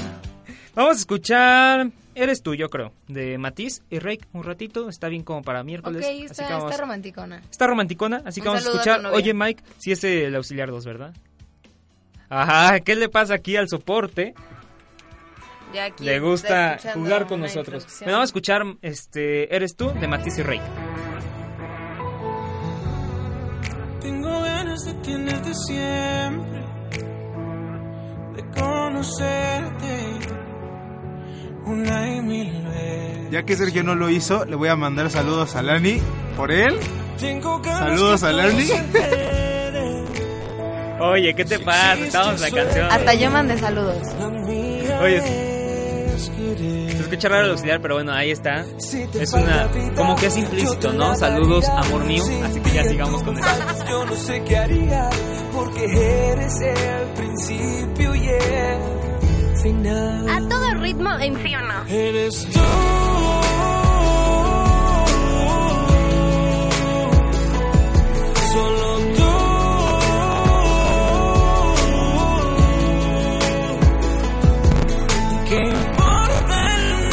vamos 0.75 0.97
a 0.97 0.99
escuchar 0.99 1.91
Eres 2.21 2.43
tú, 2.43 2.53
yo 2.53 2.69
creo, 2.69 2.93
de 3.07 3.39
Matiz 3.39 3.81
y 3.89 3.97
Rake 3.97 4.27
un 4.33 4.43
ratito, 4.43 4.87
está 4.89 5.07
bien 5.07 5.23
como 5.23 5.41
para 5.41 5.63
miércoles. 5.63 6.05
Ok, 6.05 6.11
está, 6.11 6.31
así 6.33 6.43
que 6.43 6.53
vamos, 6.53 6.69
está 6.69 6.81
romanticona. 6.83 7.41
Está 7.49 7.65
romanticona, 7.65 8.21
así 8.23 8.41
que 8.41 8.47
Un 8.47 8.53
vamos 8.53 8.67
a 8.67 8.69
escuchar. 8.69 9.05
Oye, 9.07 9.33
Mike, 9.33 9.63
si 9.79 9.91
es 9.91 10.03
el 10.03 10.35
auxiliar 10.35 10.69
2, 10.69 10.85
¿verdad? 10.85 11.15
Ajá, 12.29 12.79
¿qué 12.81 12.95
le 12.95 13.09
pasa 13.09 13.33
aquí 13.33 13.57
al 13.57 13.67
soporte? 13.69 14.35
Ya 15.73 15.85
aquí 15.85 16.03
Le 16.03 16.19
gusta 16.19 16.77
jugar 16.93 17.25
con 17.25 17.39
nosotros. 17.39 17.87
Bueno, 18.01 18.13
vamos 18.13 18.27
a 18.27 18.29
escuchar 18.29 18.61
este 18.83 19.55
Eres 19.55 19.75
tú 19.75 19.91
de 19.91 20.07
Matiz 20.07 20.37
y 20.37 20.43
Rake. 20.43 20.61
Tengo 23.99 24.29
ganas 24.29 24.85
de 24.85 24.93
tenerte 24.93 25.55
siempre, 25.55 26.65
de 28.35 28.43
conocerte 28.61 30.40
una 31.65 32.15
y 32.15 32.21
mil 32.21 32.51
veces. 32.63 33.31
Ya 33.31 33.43
que 33.43 33.55
Sergio 33.55 33.83
no 33.83 33.95
lo 33.95 34.09
hizo, 34.09 34.45
le 34.45 34.55
voy 34.55 34.69
a 34.69 34.75
mandar 34.75 35.09
saludos 35.09 35.55
a 35.55 35.61
Lani 35.61 36.01
por 36.35 36.51
él. 36.51 36.77
Saludos 37.63 38.23
a 38.23 38.31
Lani. 38.31 38.67
Oye, 40.99 41.33
¿qué 41.33 41.45
te 41.45 41.59
pasa? 41.59 41.95
Estamos 41.95 42.35
en 42.35 42.41
la 42.41 42.51
canción. 42.63 42.91
Hasta 42.91 43.13
yo 43.15 43.31
mandé 43.31 43.57
saludos. 43.57 44.07
Oye. 45.01 45.21
Se 46.91 46.99
escucha 46.99 47.29
raro 47.29 47.45
el 47.45 47.51
auxiliar, 47.51 47.81
pero 47.81 47.95
bueno, 47.95 48.11
ahí 48.13 48.31
está. 48.31 48.65
Es 49.19 49.33
una. 49.33 49.69
Como 49.95 50.15
que 50.15 50.27
es 50.27 50.37
implícito, 50.37 50.93
¿no? 50.93 51.15
Saludos, 51.15 51.67
amor 51.69 52.03
mío. 52.05 52.23
Así 52.43 52.59
que 52.59 52.71
ya 52.71 52.83
sigamos 52.83 53.23
con 53.23 53.37
eso. 53.37 53.47
Yo 53.89 54.05
no 54.05 54.15
sé 54.15 54.43
qué 54.43 54.57
haría, 54.57 55.09
porque 55.53 55.85
eres 56.31 56.61
el 56.61 57.07
principio 57.15 58.15
y 58.15 58.27
el 58.27 59.57
final 59.63 60.29
ritmo 60.81 61.11
en 61.19 61.41
sí 61.43 61.55
o 61.55 61.61
no. 61.61 61.85
Eres 61.87 62.45
tú. 62.45 62.59
Solo 68.53 68.97
tú. 69.15 69.31
¿Qué 75.49 75.59
importa 75.65 76.75
el. 76.75 77.11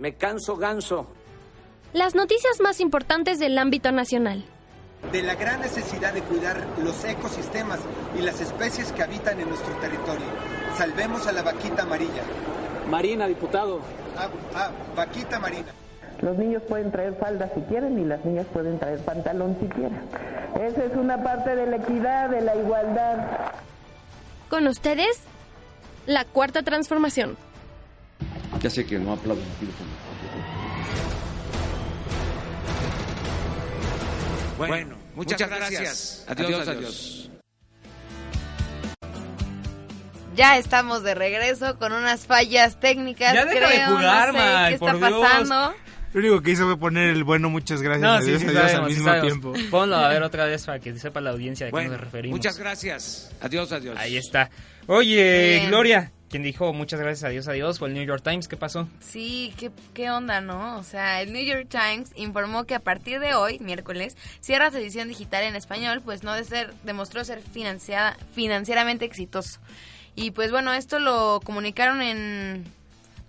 Me 0.00 0.14
canso 0.14 0.56
ganso. 0.56 1.06
Las 1.92 2.14
noticias 2.14 2.58
más 2.62 2.80
importantes 2.80 3.38
del 3.38 3.58
ámbito 3.58 3.92
nacional. 3.92 4.44
De 5.12 5.22
la 5.22 5.34
gran 5.34 5.60
necesidad 5.60 6.12
de 6.12 6.22
cuidar 6.22 6.64
los 6.82 7.04
ecosistemas 7.04 7.80
y 8.16 8.22
las 8.22 8.40
especies 8.40 8.92
que 8.92 9.02
habitan 9.02 9.40
en 9.40 9.48
nuestro 9.48 9.74
territorio. 9.76 10.26
Salvemos 10.76 11.26
a 11.26 11.32
la 11.32 11.42
vaquita 11.42 11.82
amarilla. 11.82 12.22
Marina, 12.88 13.26
diputado. 13.26 13.80
Ah, 14.16 14.28
ah, 14.54 14.70
vaquita 14.94 15.38
marina. 15.38 15.72
Los 16.20 16.36
niños 16.36 16.62
pueden 16.68 16.92
traer 16.92 17.14
falda 17.14 17.50
si 17.54 17.60
quieren 17.62 17.98
y 17.98 18.04
las 18.04 18.24
niñas 18.24 18.46
pueden 18.52 18.78
traer 18.78 18.98
pantalón 19.00 19.56
si 19.60 19.66
quieren. 19.66 20.00
Esa 20.60 20.84
es 20.84 20.94
una 20.94 21.22
parte 21.22 21.56
de 21.56 21.66
la 21.66 21.76
equidad, 21.76 22.28
de 22.28 22.42
la 22.42 22.56
igualdad. 22.56 23.52
Con 24.48 24.66
ustedes, 24.66 25.20
la 26.06 26.24
cuarta 26.24 26.62
transformación. 26.62 27.36
Ya 28.60 28.68
sé 28.68 28.84
que 28.84 28.98
no 28.98 29.14
aplaudo. 29.14 29.40
Bueno, 34.68 34.74
bueno 34.74 34.96
muchas, 35.14 35.40
muchas, 35.40 35.48
gracias. 35.48 35.80
gracias. 35.80 36.24
Adiós, 36.28 36.68
adiós, 36.68 36.68
adiós. 36.68 37.30
Ya 40.36 40.58
estamos 40.58 41.02
de 41.02 41.14
regreso 41.14 41.78
con 41.78 41.92
unas 41.92 42.26
fallas 42.26 42.78
técnicas. 42.78 43.34
Ya 43.34 43.44
deja 43.46 43.66
creo, 43.66 43.68
de 43.68 43.86
jugar, 43.86 44.32
no 44.34 44.38
sé 44.38 44.72
¿Qué 44.72 44.78
por 44.78 44.94
está 44.94 45.08
Dios. 45.08 45.20
pasando? 45.20 45.74
Lo 46.12 46.20
único 46.20 46.42
que 46.42 46.50
hizo 46.50 46.64
fue 46.64 46.76
poner 46.78 47.10
el 47.10 47.24
bueno, 47.24 47.50
muchas 47.50 47.82
gracias, 47.82 48.02
No, 48.02 48.10
adiós, 48.16 48.40
sí, 48.40 48.48
sí, 48.48 48.56
adiós 48.56 48.70
sabemos, 48.72 48.90
al 48.90 48.96
mismo 48.96 49.20
tiempo. 49.20 49.52
Ponlo 49.70 49.96
a 49.96 50.08
ver 50.08 50.22
otra 50.22 50.44
vez 50.44 50.66
para 50.66 50.78
que 50.80 50.96
sepa 50.98 51.20
la 51.20 51.30
audiencia 51.30 51.66
de 51.66 51.70
qué 51.70 51.76
Bueno, 51.76 51.92
nos 51.92 52.00
referimos. 52.00 52.36
muchas 52.36 52.58
gracias. 52.58 53.30
Adiós, 53.40 53.70
adiós. 53.72 53.96
Ahí 53.98 54.16
está. 54.16 54.50
Oye, 54.86 55.56
Bien. 55.58 55.68
Gloria, 55.68 56.12
quien 56.30 56.42
dijo 56.44 56.72
muchas 56.72 57.00
gracias, 57.00 57.24
adiós, 57.24 57.48
adiós, 57.48 57.78
fue 57.78 57.88
el 57.88 57.94
New 57.94 58.04
York 58.04 58.22
Times. 58.22 58.46
¿Qué 58.46 58.56
pasó? 58.56 58.88
Sí, 59.00 59.52
¿qué, 59.58 59.70
qué 59.92 60.10
onda, 60.10 60.40
¿no? 60.40 60.78
O 60.78 60.82
sea, 60.84 61.20
el 61.20 61.32
New 61.32 61.44
York 61.44 61.66
Times 61.68 62.12
informó 62.14 62.64
que 62.64 62.76
a 62.76 62.80
partir 62.80 63.18
de 63.18 63.34
hoy, 63.34 63.58
miércoles, 63.58 64.16
cierra 64.40 64.68
edición 64.68 65.08
digital 65.08 65.42
en 65.42 65.56
español, 65.56 66.00
pues 66.04 66.22
no 66.22 66.32
de 66.32 66.44
ser, 66.44 66.72
demostró 66.84 67.24
ser 67.24 67.42
financiada, 67.42 68.16
financieramente 68.32 69.04
exitoso. 69.04 69.58
Y 70.14 70.30
pues 70.30 70.52
bueno, 70.52 70.72
esto 70.72 71.00
lo 71.00 71.40
comunicaron 71.42 72.00
en, 72.00 72.64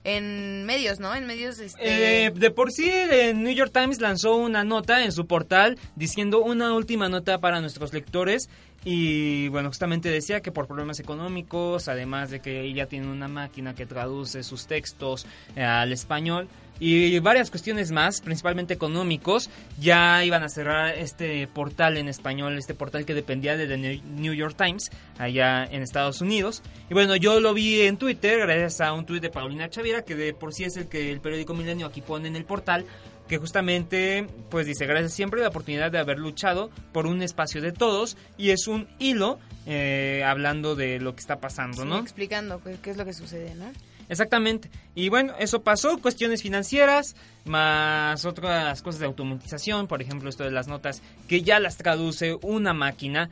en 0.03 0.65
medios, 0.65 1.00
¿no? 1.00 1.13
En 1.15 1.25
medios, 1.27 1.60
este... 1.60 2.25
Eh, 2.25 2.31
de 2.31 2.51
por 2.51 2.72
sí, 2.72 2.89
el 2.89 3.41
New 3.41 3.53
York 3.53 3.72
Times 3.74 4.01
lanzó 4.01 4.36
una 4.36 4.63
nota 4.63 5.03
en 5.03 5.12
su 5.12 5.27
portal 5.27 5.77
diciendo 5.96 6.41
una 6.41 6.74
última 6.74 7.10
nota 7.10 7.39
para 7.39 7.62
nuestros 7.62 7.93
lectores. 7.93 8.50
Y 8.84 9.48
bueno, 9.50 9.70
justamente 9.70 10.10
decía 10.10 10.41
que 10.41 10.51
por 10.51 10.65
problemas 10.65 11.00
económicos, 11.00 11.88
además 11.88 12.31
de 12.31 12.39
que 12.39 12.62
ella 12.62 12.88
tiene 12.88 13.08
una 13.08 13.27
máquina 13.27 13.75
que 13.75 13.86
traduce 13.86 14.41
sus 14.41 14.65
textos 14.65 15.27
eh, 15.55 15.63
al 15.63 15.91
español 15.91 16.48
y 16.84 17.20
varias 17.20 17.52
cuestiones 17.52 17.92
más, 17.92 18.22
principalmente 18.22 18.74
económicos, 18.74 19.52
ya 19.80 20.26
iban 20.26 20.42
a 20.42 20.50
cerrar 20.50 20.96
este 20.98 21.46
portal 21.46 21.96
en 21.96 22.08
español, 22.08 22.58
este 22.58 22.74
portal 22.74 23.06
que 23.06 23.14
dependía 23.14 23.56
de 23.56 23.68
The 23.68 24.02
New 24.04 24.34
York 24.34 24.56
Times 24.58 24.90
allá 25.20 25.64
en 25.64 25.84
Estados 25.84 26.22
Unidos. 26.22 26.64
Y 26.90 26.96
bueno, 26.96 27.16
yo 27.16 27.40
lo 27.40 27.54
vi 27.54 27.82
en 27.82 27.98
Twitter 27.98 28.40
gracias 28.40 28.82
a 28.82 28.94
un 28.94 29.06
tuit 29.06 29.22
de 29.22 29.30
Paulina 29.30 29.70
Chavira, 29.70 30.02
que 30.02 30.16
de 30.16 30.34
por 30.34 30.56
sí 30.56 30.64
es 30.64 30.76
el 30.76 30.88
que 30.88 31.12
el 31.12 31.22
periódico 31.22 31.54
Milenio 31.54 31.86
aquí 31.86 32.02
pone 32.02 32.28
en 32.28 32.36
el 32.36 32.46
portal, 32.46 32.84
que 33.28 33.38
justamente 33.38 34.26
pues 34.50 34.66
dice 34.66 34.88
gracias 34.88 35.14
siempre 35.14 35.40
la 35.40 35.50
oportunidad 35.50 35.92
de 35.92 36.00
haber 36.00 36.18
luchado 36.18 36.72
por 36.92 37.06
un 37.06 37.22
espacio 37.22 37.62
de 37.62 37.72
todos 37.72 38.18
y 38.40 38.50
es 38.50 38.68
un 38.68 38.88
hilo 38.98 39.38
eh, 39.68 40.24
hablando 40.26 40.76
de 40.76 41.00
lo 41.00 41.14
que 41.14 41.20
está 41.20 41.40
pasando, 41.40 41.84
sí, 41.84 41.88
¿no? 41.88 42.00
explicando 42.00 42.60
qué, 42.64 42.78
qué 42.82 42.90
es 42.90 42.98
lo 42.98 43.06
que 43.06 43.14
sucede, 43.14 43.54
¿no? 43.54 43.72
Exactamente. 44.12 44.70
Y 44.94 45.08
bueno, 45.08 45.34
eso 45.39 45.63
pasó, 45.63 45.98
cuestiones 46.00 46.41
financieras, 46.41 47.15
más 47.46 48.25
otras 48.25 48.82
cosas 48.82 49.00
de 49.00 49.06
automatización, 49.06 49.88
por 49.88 50.01
ejemplo, 50.01 50.30
esto 50.30 50.44
de 50.44 50.51
las 50.51 50.68
notas, 50.68 51.01
que 51.30 51.44
ya 51.44 51.62
las 51.62 51.77
traduce 51.77 52.38
una 52.41 52.74
máquina. 52.74 53.30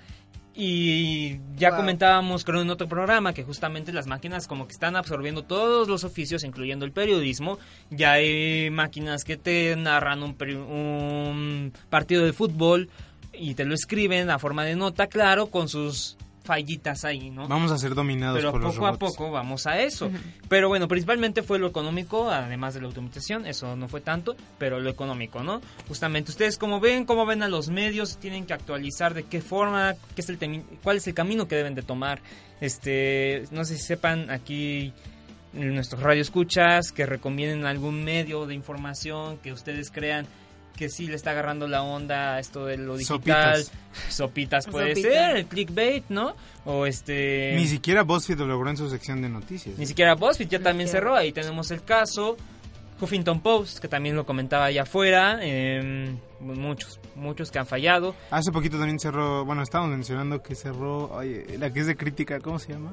Y 0.56 1.40
ya 1.58 1.70
Wow. 1.72 1.80
comentábamos 1.80 2.44
creo 2.46 2.62
en 2.62 2.70
otro 2.70 2.88
programa 2.88 3.34
que 3.34 3.44
justamente 3.44 3.92
las 3.94 4.08
máquinas 4.08 4.48
como 4.48 4.68
que 4.68 4.74
están 4.74 4.96
absorbiendo 4.96 5.44
todos 5.44 5.90
los 5.90 6.06
oficios, 6.06 6.46
incluyendo 6.46 6.86
el 6.86 6.94
periodismo. 6.94 7.60
Ya 7.90 8.14
hay 8.14 8.70
máquinas 8.70 9.26
que 9.26 9.36
te 9.36 9.76
narran 9.76 10.24
un, 10.24 10.36
un 10.52 11.74
partido 11.90 12.24
de 12.24 12.32
fútbol 12.34 12.90
y 13.34 13.54
te 13.56 13.66
lo 13.66 13.74
escriben 13.74 14.30
a 14.30 14.40
forma 14.40 14.64
de 14.64 14.76
nota, 14.78 15.08
claro, 15.08 15.48
con 15.48 15.68
sus 15.68 16.18
fallitas 16.50 17.06
ahí, 17.06 17.30
¿no? 17.30 17.48
Vamos 17.48 17.72
a 17.72 17.78
ser 17.78 17.94
dominados 17.94 18.40
Pero 18.40 18.52
por 18.52 18.62
los 18.62 18.74
poco 18.74 18.88
a 18.88 18.92
robots. 18.94 19.16
poco 19.16 19.32
vamos 19.32 19.68
a 19.68 19.80
eso. 19.80 20.10
Pero 20.48 20.68
bueno, 20.68 20.88
principalmente 20.88 21.44
fue 21.44 21.60
lo 21.60 21.68
económico, 21.68 22.32
además 22.32 22.74
de 22.74 22.82
la 22.82 22.88
automatización, 22.88 23.46
eso 23.46 23.76
no 23.76 23.88
fue 23.88 24.02
tanto, 24.02 24.36
pero 24.58 24.80
lo 24.80 24.90
económico, 24.90 25.44
¿no? 25.44 25.62
Justamente 25.88 26.32
ustedes 26.32 26.58
como 26.58 26.80
ven, 26.80 27.06
cómo 27.06 27.28
ven 27.28 27.44
a 27.44 27.48
los 27.48 27.70
medios, 27.70 28.18
tienen 28.18 28.48
que 28.48 28.54
actualizar 28.54 29.14
de 29.14 29.26
qué 29.26 29.42
forma, 29.42 29.94
qué 30.16 30.22
es 30.22 30.30
el 30.30 30.64
cuál 30.82 30.98
es 30.98 31.08
el 31.08 31.14
camino 31.14 31.48
que 31.48 31.56
deben 31.56 31.76
de 31.76 31.84
tomar. 31.84 32.20
Este, 32.62 33.44
no 33.52 33.64
sé 33.64 33.78
si 33.78 33.84
sepan 33.84 34.32
aquí 34.32 34.92
en 35.54 35.76
nuestros 35.76 36.02
radioescuchas 36.02 36.92
que 36.92 37.06
recomienden 37.06 37.68
algún 37.68 38.04
medio 38.04 38.48
de 38.48 38.56
información 38.56 39.38
que 39.38 39.52
ustedes 39.54 39.92
crean 39.92 40.26
que 40.76 40.90
sí 40.90 41.08
le 41.08 41.16
está 41.16 41.32
agarrando 41.32 41.68
la 41.68 41.84
onda 41.84 42.36
a 42.36 42.40
esto 42.40 42.66
de 42.66 42.78
lo 42.78 42.96
digital. 42.98 43.64
Sopitas. 43.64 43.72
Sopitas 44.10 44.68
puede 44.68 44.96
Sopita. 44.96 45.10
ser, 45.10 45.38
el 45.38 45.46
clickbait, 45.48 46.06
¿no? 46.10 46.36
O 46.66 46.86
este 46.86 47.54
Ni 47.56 47.68
siquiera 47.68 48.04
BuzzFeed 48.04 48.38
lo 48.40 48.46
logró 48.48 48.70
en 48.70 48.78
su 48.78 48.90
sección 48.90 49.22
de 49.22 49.30
noticias. 49.30 49.78
ni 49.78 49.86
siquiera 49.86 50.16
BuzzFeed 50.16 50.48
ya 50.50 50.60
también 50.60 50.88
cerró. 50.90 51.16
Ahí 51.16 51.32
tenemos 51.32 51.72
el 51.72 51.84
caso. 51.84 52.38
Huffington 53.02 53.40
Post, 53.40 53.80
que 53.80 53.88
también 53.88 54.16
lo 54.18 54.26
comentaba 54.26 54.66
allá 54.66 54.82
afuera. 54.84 55.40
eh, 55.42 56.14
muchos, 56.42 57.00
muchos 57.16 57.50
que 57.50 57.58
han 57.60 57.66
fallado. 57.66 58.14
Hace 58.30 58.52
poquito 58.52 58.78
también 58.78 59.00
cerró, 59.00 59.46
bueno, 59.46 59.62
estábamos 59.64 59.96
mencionando 59.96 60.42
que 60.44 60.54
cerró, 60.54 61.10
oye, 61.12 61.58
la 61.58 61.72
que 61.72 61.80
es 61.80 61.88
de 61.88 61.96
crítica, 61.96 62.40
¿cómo 62.42 62.60
se 62.60 62.74
llama? 62.74 62.92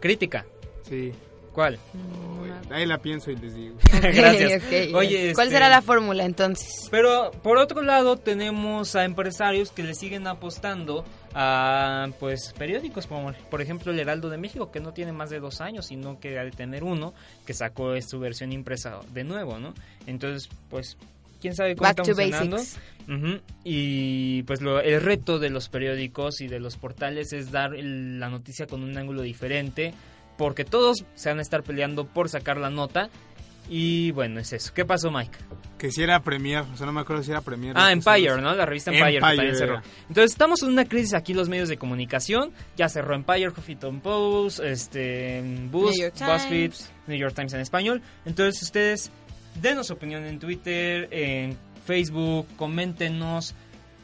Crítica. 0.00 0.46
Sí. 0.88 1.12
¿Cuál? 1.58 1.76
Ahí 2.70 2.86
la 2.86 2.98
pienso 2.98 3.32
y 3.32 3.36
les 3.36 3.52
digo. 3.52 3.74
Gracias. 4.00 4.62
Oye, 4.94 5.32
¿Cuál 5.34 5.48
este, 5.48 5.56
será 5.56 5.68
la 5.68 5.82
fórmula 5.82 6.24
entonces? 6.24 6.86
Pero 6.88 7.32
por 7.42 7.58
otro 7.58 7.82
lado 7.82 8.16
tenemos 8.16 8.94
a 8.94 9.04
empresarios 9.04 9.72
que 9.72 9.82
le 9.82 9.96
siguen 9.96 10.28
apostando 10.28 11.04
a 11.34 12.06
pues 12.20 12.54
periódicos 12.56 13.08
como 13.08 13.32
por 13.50 13.60
ejemplo 13.60 13.90
el 13.90 13.98
Heraldo 13.98 14.30
de 14.30 14.38
México 14.38 14.70
que 14.70 14.78
no 14.78 14.92
tiene 14.92 15.10
más 15.10 15.30
de 15.30 15.40
dos 15.40 15.60
años 15.60 15.86
sino 15.86 16.20
que 16.20 16.38
ha 16.38 16.44
de 16.44 16.52
tener 16.52 16.84
uno 16.84 17.12
que 17.44 17.54
sacó 17.54 18.00
su 18.02 18.20
versión 18.20 18.52
impresa 18.52 19.00
de 19.12 19.24
nuevo, 19.24 19.58
¿no? 19.58 19.74
Entonces 20.06 20.48
pues 20.70 20.96
quién 21.40 21.56
sabe 21.56 21.74
cómo 21.74 21.88
Back 21.88 21.98
está 21.98 22.02
to 22.12 22.14
funcionando. 22.20 22.56
basics. 22.58 22.80
Ujú. 23.08 23.40
Y 23.64 24.42
pues 24.44 24.60
lo- 24.60 24.80
el 24.80 25.00
reto 25.00 25.38
de 25.40 25.50
los 25.50 25.68
periódicos 25.68 26.40
y 26.40 26.46
de 26.46 26.60
los 26.60 26.76
portales 26.76 27.32
es 27.32 27.50
dar 27.50 27.74
el- 27.74 28.20
la 28.20 28.28
noticia 28.28 28.66
con 28.68 28.82
un 28.84 28.96
ángulo 28.96 29.22
diferente, 29.22 29.94
porque 30.38 30.64
todos 30.64 31.04
se 31.14 31.28
van 31.28 31.40
a 31.40 31.42
estar 31.42 31.62
peleando 31.62 32.06
por 32.06 32.30
sacar 32.30 32.56
la 32.56 32.70
nota. 32.70 33.10
Y 33.68 34.12
bueno, 34.12 34.40
es 34.40 34.54
eso. 34.54 34.72
¿Qué 34.72 34.86
pasó, 34.86 35.10
Mike? 35.10 35.36
Que 35.76 35.92
si 35.92 36.02
era 36.02 36.22
Premier, 36.22 36.62
o 36.72 36.76
sea, 36.76 36.86
no 36.86 36.92
me 36.92 37.02
acuerdo 37.02 37.22
si 37.22 37.30
era 37.30 37.42
Premier. 37.42 37.74
Ah, 37.76 37.92
Empire. 37.92 38.40
¿no? 38.40 38.54
La 38.54 38.64
revista 38.64 38.90
Empire, 38.90 39.14
que 39.14 39.20
también 39.20 39.56
cerró. 39.56 39.82
Entonces 40.08 40.32
estamos 40.32 40.62
en 40.62 40.70
una 40.70 40.86
crisis 40.86 41.12
aquí 41.12 41.34
los 41.34 41.50
medios 41.50 41.68
de 41.68 41.76
comunicación. 41.76 42.52
Ya 42.78 42.88
cerró 42.88 43.14
Empire, 43.14 43.48
Huffington 43.50 44.00
Post, 44.00 44.60
este, 44.60 45.42
York 45.70 46.14
BuzzFeed. 46.18 46.72
New 47.08 47.18
York 47.18 47.34
Times 47.34 47.52
en 47.52 47.60
español. 47.60 48.00
Entonces 48.24 48.62
ustedes 48.62 49.10
denos 49.60 49.88
su 49.88 49.92
opinión 49.92 50.24
en 50.24 50.38
Twitter, 50.38 51.08
en 51.10 51.58
Facebook, 51.84 52.46
coméntenos 52.56 53.54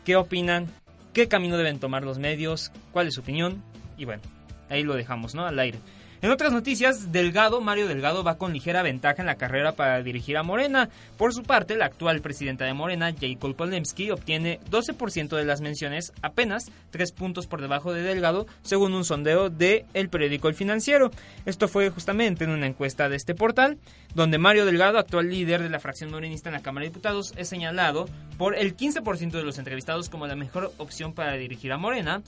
qué 0.04 0.16
opinan, 0.16 0.66
qué 1.12 1.28
camino 1.28 1.56
deben 1.56 1.78
tomar 1.78 2.04
los 2.04 2.18
medios, 2.18 2.70
cuál 2.92 3.08
es 3.08 3.14
su 3.14 3.20
opinión. 3.20 3.62
Y 3.96 4.04
bueno, 4.04 4.22
ahí 4.68 4.82
lo 4.82 4.94
dejamos, 4.94 5.34
¿no? 5.34 5.46
Al 5.46 5.58
aire. 5.58 5.78
En 6.24 6.30
otras 6.30 6.54
noticias, 6.54 7.12
Delgado, 7.12 7.60
Mario 7.60 7.86
Delgado 7.86 8.24
va 8.24 8.38
con 8.38 8.54
ligera 8.54 8.82
ventaja 8.82 9.20
en 9.20 9.26
la 9.26 9.34
carrera 9.34 9.72
para 9.72 10.02
dirigir 10.02 10.38
a 10.38 10.42
Morena. 10.42 10.88
Por 11.18 11.34
su 11.34 11.42
parte, 11.42 11.76
la 11.76 11.84
actual 11.84 12.22
presidenta 12.22 12.64
de 12.64 12.72
Morena, 12.72 13.12
Jacob 13.12 13.54
Polemski, 13.54 14.10
obtiene 14.10 14.58
12% 14.70 15.36
de 15.36 15.44
las 15.44 15.60
menciones, 15.60 16.14
apenas 16.22 16.70
3 16.92 17.12
puntos 17.12 17.46
por 17.46 17.60
debajo 17.60 17.92
de 17.92 18.00
Delgado, 18.00 18.46
según 18.62 18.94
un 18.94 19.04
sondeo 19.04 19.50
de 19.50 19.84
el 19.92 20.08
periódico 20.08 20.48
El 20.48 20.54
Financiero. 20.54 21.10
Esto 21.44 21.68
fue 21.68 21.90
justamente 21.90 22.44
en 22.44 22.52
una 22.52 22.68
encuesta 22.68 23.10
de 23.10 23.16
este 23.16 23.34
portal, 23.34 23.76
donde 24.14 24.38
Mario 24.38 24.64
Delgado, 24.64 24.98
actual 24.98 25.28
líder 25.28 25.62
de 25.62 25.68
la 25.68 25.78
fracción 25.78 26.10
morenista 26.10 26.48
en 26.48 26.54
la 26.54 26.62
Cámara 26.62 26.84
de 26.84 26.88
Diputados, 26.88 27.34
es 27.36 27.50
señalado 27.50 28.08
por 28.38 28.56
el 28.56 28.78
15% 28.78 29.30
de 29.32 29.42
los 29.42 29.58
entrevistados 29.58 30.08
como 30.08 30.26
la 30.26 30.36
mejor 30.36 30.72
opción 30.78 31.12
para 31.12 31.34
dirigir 31.34 31.70
a 31.70 31.76
Morena. 31.76 32.22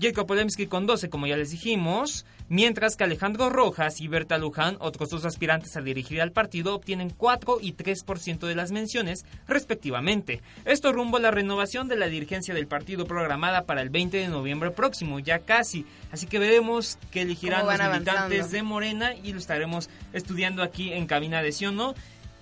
Jacob 0.00 0.26
Polemski 0.26 0.66
con 0.66 0.86
12, 0.86 1.08
como 1.08 1.26
ya 1.26 1.36
les 1.36 1.50
dijimos, 1.50 2.26
mientras 2.48 2.96
que 2.96 3.04
Alejandro 3.04 3.50
Rojas 3.50 4.00
y 4.00 4.08
Berta 4.08 4.38
Luján, 4.38 4.76
otros 4.80 5.10
dos 5.10 5.24
aspirantes 5.24 5.76
a 5.76 5.80
dirigir 5.80 6.20
al 6.20 6.32
partido, 6.32 6.74
obtienen 6.74 7.10
4 7.10 7.58
y 7.60 7.74
3% 7.74 8.46
de 8.46 8.54
las 8.54 8.72
menciones, 8.72 9.24
respectivamente. 9.48 10.42
Esto 10.64 10.92
rumbo 10.92 11.16
a 11.16 11.20
la 11.20 11.30
renovación 11.30 11.88
de 11.88 11.96
la 11.96 12.06
dirigencia 12.06 12.54
del 12.54 12.66
partido 12.66 13.06
programada 13.06 13.64
para 13.64 13.82
el 13.82 13.90
20 13.90 14.16
de 14.16 14.28
noviembre 14.28 14.70
próximo, 14.70 15.18
ya 15.18 15.40
casi. 15.40 15.86
Así 16.12 16.26
que 16.26 16.38
veremos 16.38 16.98
qué 17.10 17.22
elegirán 17.22 17.60
¿Cómo 17.60 17.72
los 17.72 17.90
militantes 17.92 18.50
de 18.50 18.62
Morena 18.62 19.14
y 19.14 19.32
lo 19.32 19.38
estaremos 19.38 19.90
estudiando 20.12 20.62
aquí 20.62 20.92
en 20.92 21.06
cabina 21.06 21.42
de 21.42 21.52
sí 21.52 21.66
o 21.66 21.72
no. 21.72 21.94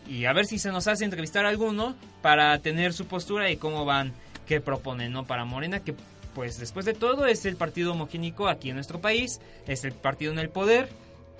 y 0.06 0.26
a 0.26 0.32
ver 0.32 0.46
si 0.46 0.58
se 0.58 0.70
nos 0.70 0.86
hace 0.86 1.04
entrevistar 1.04 1.46
a 1.46 1.48
alguno 1.48 1.94
para 2.20 2.58
tener 2.58 2.92
su 2.92 3.06
postura 3.06 3.50
y 3.50 3.56
cómo 3.56 3.84
van, 3.84 4.12
qué 4.46 4.60
proponen, 4.60 5.12
¿no? 5.12 5.24
Para 5.24 5.44
Morena, 5.44 5.80
que 5.80 5.94
pues 6.34 6.58
después 6.58 6.84
de 6.86 6.94
todo 6.94 7.26
es 7.26 7.44
el 7.46 7.56
partido 7.56 7.92
homogénico 7.92 8.48
aquí 8.48 8.70
en 8.70 8.76
nuestro 8.76 9.00
país, 9.00 9.40
es 9.66 9.84
el 9.84 9.92
partido 9.92 10.32
en 10.32 10.38
el 10.38 10.50
poder 10.50 10.88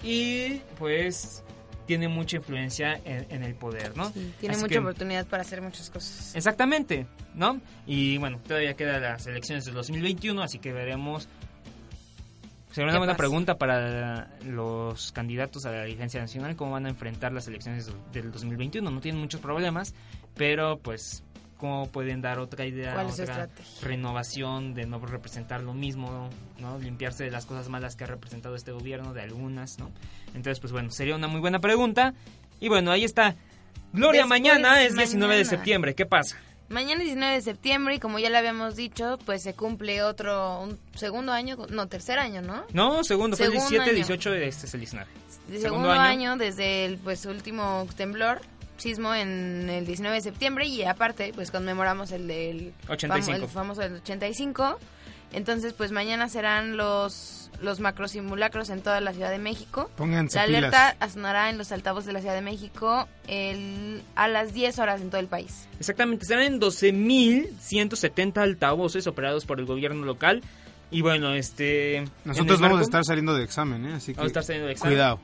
y 0.03 0.61
pues 0.79 1.43
tiene 1.87 2.09
mucha 2.09 2.37
influencia 2.37 3.01
en, 3.05 3.43
el 3.43 3.55
poder, 3.55 3.97
¿no? 3.97 4.11
tiene 4.41 4.57
mucha 4.57 4.81
oportunidad 4.81 5.27
para 5.27 5.43
hacer 5.43 5.61
muchas 5.61 5.91
cosas. 5.91 6.35
Exactamente, 6.35 7.07
¿no? 7.35 7.61
Y 7.87 8.17
bueno, 8.19 8.41
todavía 8.47 8.75
quedan 8.75 9.03
las 9.03 9.27
elecciones 9.27 9.65
del 9.67 9.75
2021, 9.75 10.43
así 10.43 10.59
que 10.59 10.73
veremos. 10.73 11.29
Será 12.73 12.89
una 12.89 12.99
buena 12.99 13.17
pregunta 13.17 13.57
para 13.57 14.31
los 14.45 15.13
candidatos 15.13 15.65
a 15.65 15.71
la 15.71 15.85
dirigencia 15.85 16.21
nacional, 16.21 16.57
cómo 16.57 16.73
van 16.73 16.87
a 16.87 16.89
enfrentar 16.89 17.33
las 17.33 17.47
elecciones 17.47 17.89
del 18.13 18.33
2021. 18.33 18.91
No 18.91 19.01
tienen 19.01 19.21
muchos 19.21 19.41
problemas, 19.41 19.95
pero 20.35 20.79
pues 20.79 21.23
cómo 21.64 21.87
pueden 21.87 22.21
dar 22.21 22.40
otra 22.40 22.66
idea, 22.66 23.06
otra 23.06 23.49
renovación 23.80 24.75
de 24.75 24.85
no 24.85 24.99
representar 24.99 25.62
lo 25.62 25.73
mismo, 25.73 26.28
¿no? 26.59 26.78
Limpiarse 26.78 27.25
de 27.25 27.30
las 27.30 27.47
cosas 27.47 27.71
malas 27.71 27.97
que 27.97 28.04
ha 28.04 28.06
representado 28.06 28.54
este 28.54 28.71
gobierno, 28.71 29.14
de 29.14 29.23
algunas, 29.23 29.78
¿no? 29.78 29.90
Entonces, 30.35 30.61
pues 30.61 30.75
bueno, 30.75 30.90
sería 30.90 31.16
una 31.16 31.26
muy 31.26 31.40
buena 31.40 31.61
pregunta. 31.61 32.12
Y 32.61 32.68
bueno, 32.68 32.90
ahí 32.90 33.02
está. 33.02 33.35
Gloria, 33.94 34.26
mañana 34.26 34.83
es 34.83 34.94
19 34.94 35.38
de 35.38 35.44
septiembre. 35.47 35.94
¿Qué 35.94 36.04
pasa? 36.04 36.37
Mañana 36.68 37.00
es 37.00 37.06
19 37.06 37.35
de 37.35 37.40
septiembre 37.40 37.94
y 37.94 37.99
como 37.99 38.18
ya 38.18 38.28
le 38.28 38.37
habíamos 38.37 38.76
dicho, 38.76 39.18
pues 39.25 39.42
se 39.42 39.54
cumple 39.54 40.02
otro, 40.02 40.61
un 40.61 40.78
segundo 40.94 41.33
año, 41.33 41.56
no, 41.71 41.88
tercer 41.88 42.18
año, 42.18 42.42
¿no? 42.42 42.66
No, 42.75 43.04
segundo, 43.04 43.38
fue 43.38 43.47
el 43.47 43.52
17, 43.52 43.94
18 43.94 44.30
de 44.33 44.49
este 44.49 44.66
es 44.66 44.75
el 44.75 44.87
Segundo, 44.87 45.61
segundo 45.61 45.90
año. 45.92 46.37
desde 46.37 46.85
el 46.85 46.99
pues 46.99 47.25
último 47.25 47.87
temblor 47.97 48.40
sismo 48.76 49.14
en 49.14 49.69
el 49.71 49.87
19 49.87 50.16
de 50.16 50.23
septiembre 50.23 50.66
y 50.66 50.83
aparte 50.83 51.33
pues 51.35 51.50
conmemoramos 51.50 52.12
el 52.12 52.26
del 52.26 52.73
85. 52.88 53.45
el 53.45 53.49
famoso 53.49 53.81
del 53.81 53.95
85. 53.97 54.78
Entonces 55.33 55.73
pues 55.73 55.93
mañana 55.93 56.28
serán 56.28 56.76
los 56.76 57.45
los 57.61 57.81
macrosimulacros 57.81 58.69
en 58.71 58.83
toda 58.83 59.00
la 59.00 59.12
Ciudad 59.12 59.31
de 59.31 59.38
México. 59.38 59.90
Pónganse 59.97 60.37
la 60.38 60.45
alerta 60.45 60.97
sonará 61.12 61.50
en 61.50 61.59
los 61.59 61.73
altavoces 61.73 62.07
de 62.07 62.12
la 62.12 62.21
Ciudad 62.21 62.35
de 62.35 62.43
México 62.43 63.09
el, 63.26 64.02
a 64.14 64.28
las 64.28 64.52
10 64.52 64.78
horas 64.78 65.00
en 65.00 65.11
todo 65.11 65.21
el 65.21 65.28
país. 65.28 65.69
Exactamente, 65.78 66.26
serán 66.26 66.45
en 66.45 66.61
12.170 66.61 68.38
altavoces 68.38 69.07
operados 69.07 69.47
por 69.47 69.61
el 69.61 69.66
gobierno 69.66 70.04
local. 70.04 70.43
Y 70.90 71.02
bueno, 71.02 71.35
este... 71.35 72.04
Nosotros 72.25 72.61
vamos 72.61 72.81
a 72.81 72.83
estar 72.83 73.04
saliendo 73.04 73.35
de 73.35 73.43
examen, 73.43 73.87
¿eh? 73.87 73.95
Así 73.95 74.12
que... 74.12 74.19
Vamos 74.19 74.28
a 74.28 74.33
estar 74.33 74.45
saliendo 74.45 74.66
de 74.66 74.73
examen. 74.75 74.95
Cuidado. 74.95 75.21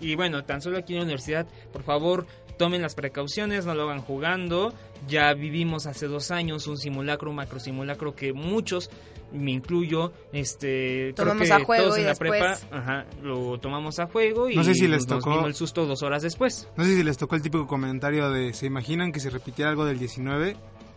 Y 0.00 0.14
bueno, 0.16 0.42
tan 0.44 0.60
solo 0.60 0.78
aquí 0.78 0.94
en 0.94 1.00
la 1.00 1.04
universidad, 1.04 1.46
por 1.72 1.82
favor, 1.82 2.26
tomen 2.62 2.80
las 2.80 2.94
precauciones, 2.94 3.66
no 3.66 3.74
lo 3.74 3.82
hagan 3.82 4.02
jugando. 4.02 4.72
Ya 5.08 5.34
vivimos 5.34 5.86
hace 5.86 6.06
dos 6.06 6.30
años 6.30 6.68
un 6.68 6.78
simulacro, 6.78 7.30
un 7.30 7.34
macro 7.34 7.58
simulacro 7.58 8.14
que 8.14 8.32
muchos, 8.32 8.88
me 9.32 9.50
incluyo, 9.50 10.12
este, 10.32 11.12
tomamos 11.14 11.50
a 11.50 11.64
juego 11.64 11.86
todos 11.86 11.98
en 11.98 12.06
la 12.06 12.14
prepa, 12.14 12.58
ajá, 12.70 13.06
lo 13.20 13.58
tomamos 13.58 13.98
a 13.98 14.06
juego 14.06 14.48
y 14.48 14.54
no 14.54 14.62
sé 14.62 14.74
si 14.74 14.86
les 14.86 15.08
nos 15.08 15.24
tocó 15.24 15.44
el 15.48 15.56
susto 15.56 15.86
dos 15.86 16.04
horas 16.04 16.22
después. 16.22 16.68
No 16.76 16.84
sé 16.84 16.94
si 16.94 17.02
les 17.02 17.18
tocó 17.18 17.34
el 17.34 17.42
típico 17.42 17.66
comentario 17.66 18.30
de, 18.30 18.52
¿se 18.52 18.66
imaginan 18.66 19.10
que 19.10 19.18
se 19.18 19.30
repitiera 19.30 19.68
algo 19.68 19.84
del 19.84 19.98
19? 19.98 20.54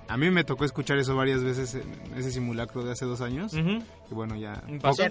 A 0.08 0.18
mí 0.18 0.30
me 0.30 0.44
tocó 0.44 0.66
escuchar 0.66 0.98
eso 0.98 1.16
varias 1.16 1.44
veces 1.44 1.76
en 1.76 2.18
ese 2.18 2.32
simulacro 2.32 2.84
de 2.84 2.92
hace 2.92 3.06
dos 3.06 3.22
años. 3.22 3.54
Y 3.54 4.14
bueno, 4.14 4.36
ya 4.36 4.64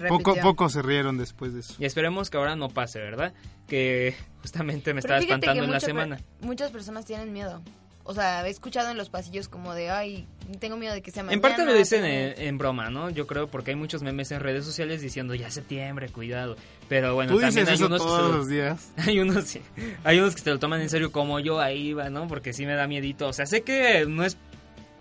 poco, 0.07 0.35
poco, 0.35 0.69
se 0.69 0.81
rieron 0.81 1.17
después 1.17 1.53
de 1.53 1.59
eso. 1.61 1.75
Y 1.79 1.85
esperemos 1.85 2.29
que 2.29 2.37
ahora 2.37 2.55
no 2.55 2.69
pase, 2.69 2.99
¿verdad? 2.99 3.33
Que 3.67 4.15
justamente 4.41 4.93
me 4.93 4.99
estaba 4.99 5.19
espantando 5.19 5.63
en 5.63 5.71
la 5.71 5.79
semana. 5.79 6.19
muchas 6.41 6.71
personas 6.71 7.05
tienen 7.05 7.33
miedo. 7.33 7.61
O 8.07 8.13
sea, 8.13 8.45
he 8.45 8.51
escuchado 8.51 8.91
en 8.91 8.97
los 8.97 9.09
pasillos 9.09 9.49
como 9.49 9.73
de, 9.73 9.89
ay, 9.89 10.27
tengo 10.59 10.77
miedo 10.77 10.93
de 10.93 11.01
que 11.01 11.09
sea 11.09 11.23
mañana. 11.23 11.33
En 11.33 11.41
parte 11.41 11.65
lo 11.65 11.73
dicen 11.73 12.05
en, 12.05 12.57
broma, 12.59 12.91
¿no? 12.91 13.09
Yo 13.09 13.25
creo 13.25 13.47
porque 13.47 13.71
hay 13.71 13.75
muchos 13.75 14.03
memes 14.03 14.31
en 14.31 14.41
redes 14.41 14.63
sociales 14.63 15.01
diciendo, 15.01 15.33
ya 15.33 15.49
septiembre, 15.49 16.09
cuidado. 16.09 16.55
Pero 16.87 17.15
bueno, 17.15 17.35
también 17.39 17.67
hay 17.67 17.81
unos 17.81 18.03
todos 18.03 18.31
que 18.31 18.37
los 18.37 18.47
días. 18.47 18.91
Hay 18.97 19.19
unos, 19.19 19.57
hay 20.03 20.19
unos 20.19 20.35
que 20.35 20.41
se 20.41 20.51
lo 20.51 20.59
toman 20.59 20.81
en 20.81 20.89
serio 20.89 21.11
como 21.11 21.39
yo 21.39 21.59
ahí 21.59 21.93
va, 21.93 22.11
¿no? 22.11 22.27
Porque 22.27 22.53
sí 22.53 22.67
me 22.67 22.75
da 22.75 22.85
miedito. 22.85 23.27
O 23.27 23.33
sea, 23.33 23.47
sé 23.47 23.63
que 23.63 24.05
no 24.07 24.23
es 24.23 24.37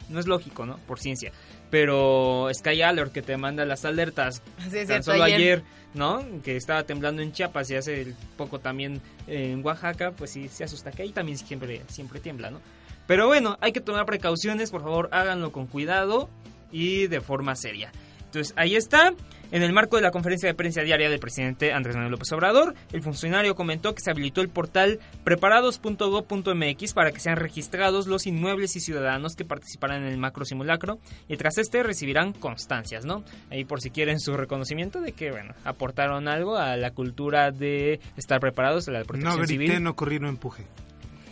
no 0.09 0.21
es 0.21 0.27
lógico, 0.27 0.67
¿no? 0.67 0.79
Por 0.87 0.99
ciencia. 1.01 1.33
Pero 1.71 2.49
Sky 2.53 2.83
Alert 2.83 3.13
que 3.13 3.23
te 3.23 3.37
manda 3.37 3.65
las 3.65 3.85
alertas 3.85 4.43
sí, 4.71 4.87
tan 4.87 5.03
solo 5.03 5.25
ayer. 5.25 5.63
¿no? 5.95 6.25
Que 6.43 6.57
estaba 6.57 6.83
temblando 6.83 7.23
en 7.23 7.33
Chiapas 7.33 7.71
y 7.71 7.77
hace 7.77 8.15
poco 8.37 8.59
también 8.59 9.01
en 9.29 9.65
Oaxaca, 9.65 10.11
pues 10.11 10.33
sí 10.33 10.49
se 10.49 10.65
asusta 10.65 10.91
que 10.91 11.03
ahí 11.03 11.13
también 11.13 11.39
siempre 11.39 11.83
siempre 11.87 12.19
tiembla, 12.19 12.51
¿no? 12.51 12.61
Pero 13.07 13.27
bueno, 13.27 13.59
hay 13.61 13.73
que 13.73 13.81
tomar 13.81 14.05
precauciones, 14.07 14.71
por 14.71 14.83
favor, 14.83 15.09
háganlo 15.13 15.53
con 15.53 15.67
cuidado 15.67 16.29
y 16.73 17.07
de 17.07 17.21
forma 17.21 17.55
seria. 17.55 17.93
Entonces, 18.25 18.53
ahí 18.57 18.75
está. 18.75 19.15
En 19.55 19.63
el 19.63 19.73
marco 19.73 19.95
de 19.95 20.03
la 20.03 20.11
conferencia 20.11 20.49
de 20.49 20.55
prensa 20.57 20.81
diaria 20.81 21.09
del 21.09 21.21
presidente 21.21 21.73
Andrés 21.73 21.95
Manuel 21.95 22.11
López 22.11 22.33
Obrador, 22.33 22.75
el 22.93 23.03
funcionario 23.03 23.55
comentó 23.55 23.95
que 23.95 24.01
se 24.03 24.11
habilitó 24.11 24.41
el 24.41 24.49
portal 24.49 24.99
preparados.go.mx 25.23 26.93
para 26.93 27.13
que 27.13 27.21
sean 27.21 27.37
registrados 27.37 28.09
los 28.09 28.27
inmuebles 28.27 28.75
y 28.75 28.81
ciudadanos 28.81 29.37
que 29.37 29.45
participarán 29.45 30.03
en 30.03 30.09
el 30.09 30.19
macro 30.19 30.45
simulacro 30.45 30.99
y 31.29 31.37
tras 31.37 31.59
este 31.59 31.85
recibirán 31.85 32.33
constancias, 32.33 33.05
¿no? 33.05 33.23
Ahí 33.49 33.65
por 33.65 33.81
si 33.81 33.91
quieren 33.91 34.19
su 34.19 34.37
reconocimiento 34.37 35.01
de 35.01 35.13
que, 35.13 35.31
bueno, 35.31 35.55
aportaron 35.63 36.27
algo 36.27 36.57
a 36.57 36.77
la 36.77 36.91
cultura 36.91 37.53
de 37.53 38.01
estar 38.17 38.41
preparados, 38.41 38.89
a 38.89 38.91
la 38.91 39.05
protección 39.05 39.35
no 39.35 39.39
grité, 39.39 39.53
civil. 39.53 39.83
no 39.85 39.95
corrí, 39.95 40.19
no 40.19 40.29
empuje. 40.29 40.67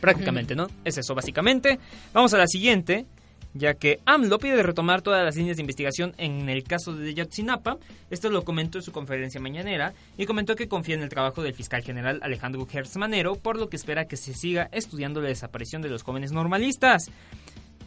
Prácticamente, 0.00 0.54
¿no? 0.54 0.68
Es 0.84 0.96
eso, 0.96 1.16
básicamente. 1.16 1.80
Vamos 2.12 2.32
a 2.34 2.38
la 2.38 2.46
siguiente 2.46 3.04
ya 3.54 3.74
que 3.74 4.00
AMLO 4.06 4.38
pide 4.38 4.62
retomar 4.62 5.02
todas 5.02 5.24
las 5.24 5.36
líneas 5.36 5.56
de 5.56 5.62
investigación 5.62 6.14
en 6.18 6.48
el 6.48 6.64
caso 6.64 6.94
de 6.94 7.14
Yotzinapa. 7.14 7.78
Esto 8.10 8.30
lo 8.30 8.44
comentó 8.44 8.78
en 8.78 8.84
su 8.84 8.92
conferencia 8.92 9.40
mañanera 9.40 9.92
y 10.16 10.26
comentó 10.26 10.56
que 10.56 10.68
confía 10.68 10.94
en 10.94 11.02
el 11.02 11.08
trabajo 11.08 11.42
del 11.42 11.54
fiscal 11.54 11.82
general 11.82 12.20
Alejandro 12.22 12.66
Gertz 12.66 12.96
Manero, 12.96 13.36
por 13.36 13.58
lo 13.58 13.68
que 13.68 13.76
espera 13.76 14.06
que 14.06 14.16
se 14.16 14.34
siga 14.34 14.68
estudiando 14.72 15.20
la 15.20 15.28
desaparición 15.28 15.82
de 15.82 15.90
los 15.90 16.02
jóvenes 16.02 16.32
normalistas. 16.32 17.10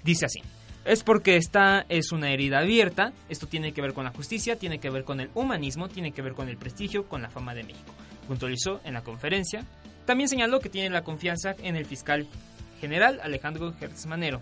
Dice 0.04 0.25
así. 0.25 0.41
Es 0.86 1.04
porque 1.04 1.36
esta 1.36 1.84
es 1.89 2.12
una 2.12 2.30
herida 2.30 2.60
abierta, 2.60 3.12
esto 3.28 3.47
tiene 3.47 3.73
que 3.73 3.82
ver 3.82 3.93
con 3.93 4.04
la 4.04 4.12
justicia, 4.12 4.56
tiene 4.56 4.78
que 4.78 4.91
ver 4.91 5.04
con 5.04 5.19
el 5.19 5.32
humanismo, 5.34 5.89
tiene 5.89 6.12
que 6.12 6.21
ver 6.21 6.34
con 6.34 6.47
el 6.47 6.58
prestigio, 6.58 7.10
con 7.10 7.23
la 7.23 7.30
fama 7.32 7.56
de 7.56 7.63
México. 7.63 7.91
Puntualizó 8.28 8.82
en 8.84 8.93
la 8.93 9.01
conferencia. 9.01 9.65
También 10.06 10.30
señaló 10.30 10.60
que 10.60 10.69
tiene 10.69 10.91
la 10.91 11.04
confianza 11.04 11.56
en 11.63 11.75
el 11.75 11.88
fiscal 11.88 12.28
general 12.80 13.19
Alejandro 13.23 13.73
Gertz 13.80 14.06
Manero. 14.06 14.41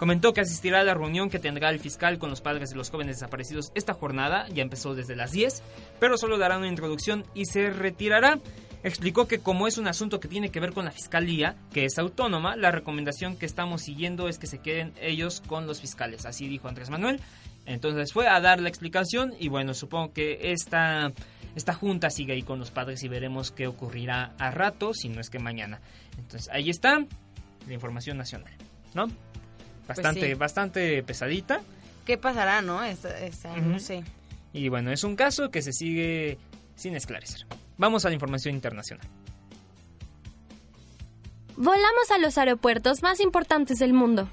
Comentó 0.00 0.32
que 0.32 0.40
asistirá 0.40 0.80
a 0.80 0.82
la 0.82 0.94
reunión 0.94 1.28
que 1.28 1.38
tendrá 1.38 1.68
el 1.68 1.78
fiscal 1.78 2.18
con 2.18 2.30
los 2.30 2.40
padres 2.40 2.70
de 2.70 2.76
los 2.76 2.88
jóvenes 2.88 3.16
desaparecidos 3.16 3.70
esta 3.74 3.92
jornada, 3.92 4.48
ya 4.48 4.62
empezó 4.62 4.94
desde 4.94 5.14
las 5.14 5.30
10, 5.32 5.62
pero 6.00 6.16
solo 6.16 6.38
dará 6.38 6.56
una 6.56 6.68
introducción 6.68 7.26
y 7.34 7.44
se 7.44 7.68
retirará. 7.68 8.38
Explicó 8.82 9.28
que 9.28 9.40
como 9.40 9.66
es 9.66 9.76
un 9.76 9.88
asunto 9.88 10.18
que 10.18 10.26
tiene 10.26 10.50
que 10.50 10.58
ver 10.58 10.72
con 10.72 10.86
la 10.86 10.90
fiscalía, 10.90 11.54
que 11.70 11.84
es 11.84 11.98
autónoma, 11.98 12.56
la 12.56 12.70
recomendación 12.70 13.36
que 13.36 13.44
estamos 13.44 13.82
siguiendo 13.82 14.26
es 14.26 14.38
que 14.38 14.46
se 14.46 14.60
queden 14.60 14.94
ellos 15.02 15.42
con 15.46 15.66
los 15.66 15.82
fiscales, 15.82 16.24
así 16.24 16.48
dijo 16.48 16.66
Andrés 16.66 16.88
Manuel. 16.88 17.20
Entonces 17.66 18.14
fue 18.14 18.26
a 18.26 18.40
dar 18.40 18.58
la 18.58 18.70
explicación 18.70 19.34
y 19.38 19.48
bueno, 19.48 19.74
supongo 19.74 20.14
que 20.14 20.50
esta, 20.52 21.12
esta 21.54 21.74
junta 21.74 22.08
sigue 22.08 22.32
ahí 22.32 22.42
con 22.42 22.58
los 22.58 22.70
padres 22.70 23.02
y 23.02 23.08
veremos 23.08 23.50
qué 23.50 23.66
ocurrirá 23.66 24.32
a 24.38 24.50
rato, 24.50 24.94
si 24.94 25.10
no 25.10 25.20
es 25.20 25.28
que 25.28 25.40
mañana. 25.40 25.82
Entonces 26.16 26.48
ahí 26.50 26.70
está 26.70 27.04
la 27.66 27.74
información 27.74 28.16
nacional, 28.16 28.54
¿no? 28.94 29.08
Pues 29.94 30.04
bastante, 30.04 30.34
bastante 30.36 31.02
pesadita. 31.02 31.60
¿Qué 32.06 32.16
pasará, 32.16 32.62
no? 32.62 32.80
No 33.62 33.78
sé. 33.80 34.04
Y 34.52 34.68
bueno, 34.68 34.92
es 34.92 35.02
un 35.02 35.16
caso 35.16 35.50
que 35.50 35.62
se 35.62 35.72
sigue 35.72 36.38
sin 36.76 36.94
esclarecer. 36.94 37.46
Vamos 37.76 38.04
a 38.04 38.08
la 38.08 38.14
información 38.14 38.54
internacional. 38.54 39.06
Volamos 41.56 42.10
a 42.10 42.18
los 42.18 42.38
aeropuertos 42.38 43.02
más 43.02 43.20
importantes 43.20 43.78
del 43.80 43.92
mundo, 43.92 44.28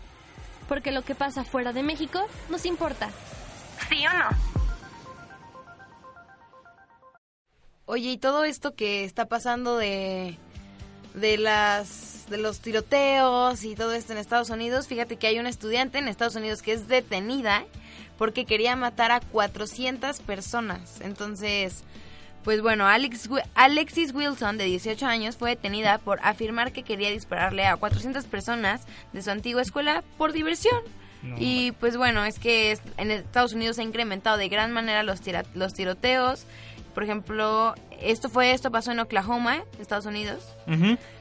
porque 0.70 0.92
lo 0.92 1.02
que 1.02 1.16
pasa 1.16 1.44
fuera 1.44 1.74
de 1.74 1.84
México 1.84 2.22
nos 2.50 2.66
importa. 2.66 3.10
¿Sí 3.90 4.06
o 4.06 4.14
no? 4.14 4.30
Oye, 7.86 8.12
y 8.12 8.18
todo 8.18 8.44
esto 8.44 8.76
que 8.76 9.06
está 9.06 9.26
pasando 9.26 9.78
de, 9.78 10.38
de 11.20 11.38
las 11.38 12.26
de 12.30 12.38
los 12.38 12.60
tiroteos 12.60 13.64
y 13.64 13.76
todo 13.76 13.94
esto 13.94 14.12
en 14.12 14.20
Estados 14.20 14.50
Unidos, 14.50 14.88
fíjate 14.88 15.16
que 15.16 15.28
hay 15.28 15.40
una 15.40 15.50
estudiante 15.50 15.98
en 15.98 16.08
Estados 16.10 16.36
Unidos 16.36 16.62
que 16.62 16.74
es 16.74 16.88
detenida 16.88 17.64
porque 18.18 18.46
quería 18.46 18.76
matar 18.76 19.12
a 19.12 19.22
400 19.22 20.20
personas. 20.22 21.00
Entonces, 21.02 21.84
pues 22.44 22.62
bueno, 22.62 22.88
Alex, 22.88 23.30
Alexis 23.56 24.14
Wilson, 24.14 24.58
de 24.58 24.66
18 24.66 25.06
años, 25.06 25.38
fue 25.38 25.52
detenida 25.52 26.00
por 26.00 26.20
afirmar 26.24 26.72
que 26.72 26.84
quería 26.84 27.12
dispararle 27.12 27.66
a 27.66 27.78
400 27.78 28.26
personas 28.26 28.82
de 29.14 29.22
su 29.22 29.30
antigua 29.32 29.62
escuela 29.62 30.04
por 30.18 30.34
diversión. 30.34 30.82
y 31.38 31.72
pues 31.74 31.98
bueno, 31.98 32.24
es 32.26 32.40
que 32.40 32.78
en 32.98 33.12
Estados 33.12 33.54
Unidos 33.54 33.76
se 33.76 33.82
ha 33.82 33.86
incrementado 33.86 34.38
de 34.38 34.50
gran 34.50 34.72
manera 34.72 35.04
los, 35.04 35.20
los 35.56 35.74
tiroteos 35.74 36.46
Por 36.98 37.04
ejemplo, 37.04 37.76
esto 38.02 38.28
fue 38.28 38.54
esto 38.54 38.72
pasó 38.72 38.92
en 38.92 39.00
Oklahoma, 39.00 39.64
Estados 39.80 40.08
Unidos. 40.08 40.40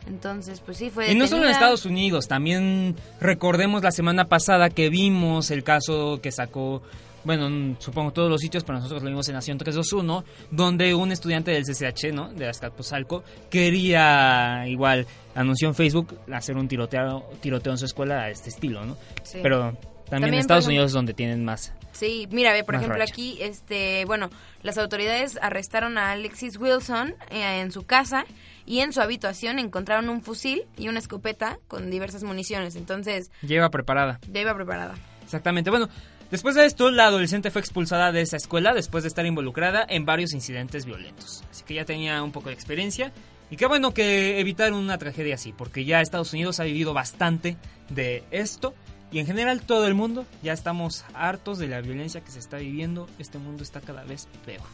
Entonces, 0.06 0.60
pues 0.60 0.78
sí 0.78 0.88
fue 0.88 1.12
Y 1.12 1.14
no 1.14 1.26
solo 1.26 1.44
en 1.44 1.50
Estados 1.50 1.84
Unidos, 1.84 2.28
también 2.28 2.96
recordemos 3.20 3.82
la 3.82 3.90
semana 3.90 4.24
pasada 4.24 4.70
que 4.70 4.88
vimos 4.88 5.50
el 5.50 5.64
caso 5.64 6.18
que 6.22 6.32
sacó 6.32 6.80
bueno, 7.24 7.76
supongo 7.78 8.10
todos 8.10 8.30
los 8.30 8.40
sitios, 8.40 8.64
pero 8.64 8.78
nosotros 8.78 9.02
lo 9.02 9.10
vimos 9.10 9.28
en 9.28 9.34
Nación 9.34 9.58
321, 9.58 10.24
donde 10.50 10.94
un 10.94 11.12
estudiante 11.12 11.50
del 11.50 11.64
CCH, 11.64 12.10
¿no? 12.10 12.32
De 12.32 12.48
Azcapotzalco, 12.48 13.22
quería 13.50 14.66
igual, 14.68 15.06
anunció 15.34 15.68
en 15.68 15.74
Facebook, 15.74 16.18
hacer 16.32 16.56
un 16.56 16.68
tiroteo, 16.68 17.28
tiroteo 17.42 17.72
en 17.72 17.78
su 17.78 17.84
escuela 17.84 18.22
a 18.22 18.30
este 18.30 18.48
estilo, 18.48 18.82
¿no? 18.86 18.96
Sí. 19.24 19.40
Pero 19.42 19.76
también, 20.08 20.34
en 20.34 20.40
Estados 20.40 20.66
Unidos 20.66 20.86
es 20.86 20.92
donde 20.92 21.14
tienen 21.14 21.44
más. 21.44 21.72
Sí, 21.92 22.28
mira, 22.30 22.52
ve, 22.52 22.64
por 22.64 22.74
ejemplo, 22.74 23.02
aquí, 23.02 23.38
este, 23.40 24.04
bueno, 24.04 24.30
las 24.62 24.78
autoridades 24.78 25.38
arrestaron 25.40 25.98
a 25.98 26.12
Alexis 26.12 26.58
Wilson 26.58 27.14
eh, 27.30 27.60
en 27.60 27.72
su 27.72 27.84
casa 27.84 28.26
y 28.66 28.80
en 28.80 28.92
su 28.92 29.00
habitación 29.00 29.58
encontraron 29.58 30.08
un 30.08 30.22
fusil 30.22 30.64
y 30.76 30.88
una 30.88 30.98
escopeta 30.98 31.58
con 31.68 31.90
diversas 31.90 32.22
municiones. 32.22 32.76
Entonces... 32.76 33.30
Lleva 33.42 33.70
preparada. 33.70 34.20
Lleva 34.32 34.54
preparada. 34.54 34.94
Exactamente. 35.22 35.70
Bueno, 35.70 35.88
Después 36.30 36.56
de 36.56 36.66
esto, 36.66 36.90
la 36.90 37.06
adolescente 37.06 37.52
fue 37.52 37.60
expulsada 37.60 38.10
de 38.10 38.20
esa 38.20 38.36
escuela 38.36 38.74
después 38.74 39.04
de 39.04 39.08
estar 39.08 39.24
involucrada 39.24 39.86
en 39.88 40.04
varios 40.04 40.32
incidentes 40.32 40.84
violentos. 40.84 41.44
Así 41.52 41.62
que 41.62 41.74
ya 41.74 41.84
tenía 41.84 42.20
un 42.24 42.32
poco 42.32 42.48
de 42.48 42.54
experiencia. 42.54 43.12
Y 43.48 43.56
qué 43.56 43.66
bueno 43.66 43.94
que 43.94 44.40
evitaron 44.40 44.74
una 44.74 44.98
tragedia 44.98 45.36
así, 45.36 45.52
porque 45.52 45.84
ya 45.84 46.00
Estados 46.00 46.32
Unidos 46.32 46.58
ha 46.58 46.64
vivido 46.64 46.92
bastante 46.92 47.56
de 47.90 48.24
esto. 48.32 48.74
Y 49.12 49.18
en 49.20 49.26
general 49.26 49.62
todo 49.62 49.86
el 49.86 49.94
mundo 49.94 50.26
ya 50.42 50.52
estamos 50.52 51.04
hartos 51.14 51.58
de 51.58 51.68
la 51.68 51.80
violencia 51.80 52.22
que 52.22 52.30
se 52.30 52.38
está 52.38 52.58
viviendo. 52.58 53.08
Este 53.18 53.38
mundo 53.38 53.62
está 53.62 53.80
cada 53.80 54.04
vez 54.04 54.28
peor. 54.44 54.66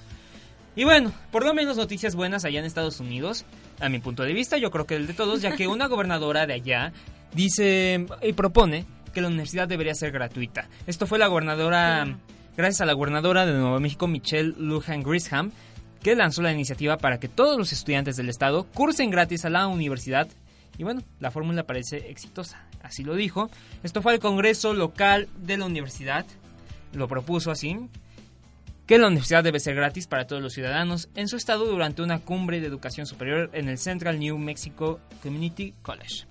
Y 0.74 0.84
bueno, 0.84 1.12
por 1.30 1.44
lo 1.44 1.52
menos 1.52 1.76
noticias 1.76 2.14
buenas 2.14 2.44
allá 2.44 2.58
en 2.60 2.64
Estados 2.64 2.98
Unidos, 2.98 3.44
a 3.78 3.90
mi 3.90 3.98
punto 3.98 4.22
de 4.22 4.32
vista, 4.32 4.56
yo 4.56 4.70
creo 4.70 4.86
que 4.86 4.96
el 4.96 5.06
de 5.06 5.12
todos, 5.12 5.42
ya 5.42 5.54
que 5.54 5.66
una 5.66 5.86
gobernadora 5.88 6.46
de 6.46 6.54
allá 6.54 6.92
dice 7.34 8.06
y 8.22 8.32
propone 8.32 8.86
que 9.12 9.20
la 9.20 9.28
universidad 9.28 9.68
debería 9.68 9.94
ser 9.94 10.12
gratuita. 10.12 10.68
Esto 10.86 11.06
fue 11.06 11.18
la 11.18 11.26
gobernadora, 11.26 12.16
gracias 12.56 12.80
a 12.80 12.86
la 12.86 12.94
gobernadora 12.94 13.44
de 13.44 13.52
Nuevo 13.52 13.78
México, 13.80 14.06
Michelle 14.08 14.54
Lujan 14.56 15.02
Grisham, 15.02 15.52
que 16.02 16.16
lanzó 16.16 16.40
la 16.40 16.52
iniciativa 16.52 16.96
para 16.96 17.20
que 17.20 17.28
todos 17.28 17.58
los 17.58 17.72
estudiantes 17.72 18.16
del 18.16 18.30
estado 18.30 18.64
cursen 18.64 19.10
gratis 19.10 19.44
a 19.44 19.50
la 19.50 19.66
universidad. 19.66 20.28
Y 20.78 20.84
bueno, 20.84 21.02
la 21.20 21.30
fórmula 21.30 21.64
parece 21.64 22.10
exitosa, 22.10 22.66
así 22.82 23.04
lo 23.04 23.14
dijo. 23.14 23.50
Esto 23.82 24.02
fue 24.02 24.14
el 24.14 24.20
Congreso 24.20 24.74
local 24.74 25.28
de 25.36 25.56
la 25.56 25.66
universidad, 25.66 26.24
lo 26.92 27.08
propuso 27.08 27.50
así, 27.50 27.76
que 28.86 28.98
la 28.98 29.06
universidad 29.06 29.44
debe 29.44 29.60
ser 29.60 29.74
gratis 29.74 30.06
para 30.06 30.26
todos 30.26 30.42
los 30.42 30.52
ciudadanos 30.52 31.08
en 31.14 31.28
su 31.28 31.36
estado 31.36 31.66
durante 31.66 32.02
una 32.02 32.18
cumbre 32.18 32.60
de 32.60 32.66
educación 32.66 33.06
superior 33.06 33.50
en 33.52 33.68
el 33.68 33.78
Central 33.78 34.18
New 34.18 34.38
Mexico 34.38 35.00
Community 35.22 35.74
College. 35.82 36.26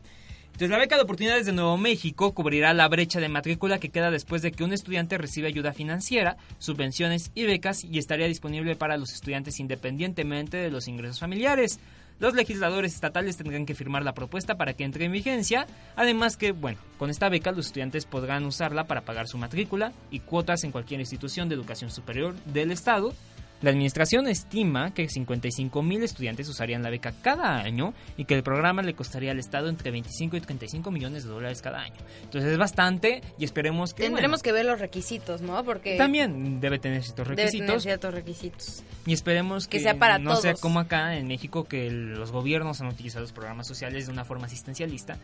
Entonces, 0.61 0.69
la 0.69 0.77
beca 0.77 0.95
de 0.95 1.01
oportunidades 1.01 1.47
de 1.47 1.53
Nuevo 1.53 1.77
México 1.77 2.35
cubrirá 2.35 2.73
la 2.73 2.87
brecha 2.87 3.19
de 3.19 3.29
matrícula 3.29 3.79
que 3.79 3.89
queda 3.89 4.11
después 4.11 4.43
de 4.43 4.51
que 4.51 4.63
un 4.63 4.73
estudiante 4.73 5.17
recibe 5.17 5.47
ayuda 5.47 5.73
financiera, 5.73 6.37
subvenciones 6.59 7.31
y 7.33 7.45
becas 7.45 7.83
y 7.83 7.97
estaría 7.97 8.27
disponible 8.27 8.75
para 8.75 8.97
los 8.97 9.11
estudiantes 9.11 9.59
independientemente 9.59 10.57
de 10.57 10.69
los 10.69 10.87
ingresos 10.87 11.19
familiares. 11.19 11.79
Los 12.21 12.35
legisladores 12.35 12.93
estatales 12.93 13.35
tendrán 13.35 13.65
que 13.65 13.73
firmar 13.73 14.03
la 14.03 14.13
propuesta 14.13 14.53
para 14.53 14.75
que 14.75 14.83
entre 14.83 15.05
en 15.05 15.11
vigencia, 15.11 15.65
además 15.95 16.37
que, 16.37 16.51
bueno, 16.51 16.77
con 16.99 17.09
esta 17.09 17.29
beca 17.29 17.51
los 17.51 17.65
estudiantes 17.65 18.05
podrán 18.05 18.45
usarla 18.45 18.83
para 18.83 19.01
pagar 19.01 19.27
su 19.27 19.39
matrícula 19.39 19.91
y 20.11 20.19
cuotas 20.19 20.63
en 20.63 20.71
cualquier 20.71 20.99
institución 20.99 21.49
de 21.49 21.55
educación 21.55 21.89
superior 21.89 22.35
del 22.45 22.71
Estado, 22.71 23.15
la 23.61 23.69
administración 23.69 24.27
estima 24.27 24.93
que 24.93 25.07
55 25.07 25.81
mil 25.83 26.03
estudiantes 26.03 26.47
usarían 26.49 26.81
la 26.83 26.89
beca 26.89 27.13
cada 27.21 27.59
año 27.59 27.93
y 28.17 28.25
que 28.25 28.33
el 28.33 28.43
programa 28.43 28.81
le 28.81 28.93
costaría 28.93 29.31
al 29.31 29.39
Estado 29.39 29.69
entre 29.69 29.91
25 29.91 30.37
y 30.37 30.41
35 30.41 30.91
millones 30.91 31.23
de 31.23 31.29
dólares 31.29 31.61
cada 31.61 31.81
año. 31.81 31.97
Entonces 32.23 32.51
es 32.51 32.57
bastante 32.57 33.21
y 33.37 33.43
esperemos 33.43 33.93
que... 33.93 34.03
Tendremos 34.03 34.41
que 34.41 34.51
ver 34.51 34.65
los 34.65 34.79
requisitos, 34.79 35.41
¿no? 35.41 35.63
Porque... 35.63 35.97
También 35.97 36.59
debe 36.59 36.79
tener 36.79 37.03
ciertos 37.03 37.27
requisitos. 37.27 37.53
Debe 37.53 37.67
tener 37.67 37.81
ciertos 37.81 38.13
requisitos. 38.13 38.83
Y 39.05 39.13
esperemos 39.13 39.67
que, 39.67 39.79
sea 39.79 39.97
para 39.97 40.17
no 40.19 40.35
sea 40.35 40.53
como 40.55 40.79
acá 40.79 41.15
en 41.15 41.27
México 41.27 41.65
que 41.65 41.89
los 41.91 42.31
gobiernos 42.31 42.81
han 42.81 42.87
utilizado 42.87 43.21
los 43.21 43.31
programas 43.31 43.67
sociales 43.67 44.07
de 44.07 44.11
una 44.11 44.25
forma 44.25 44.45
asistencialista. 44.47 45.17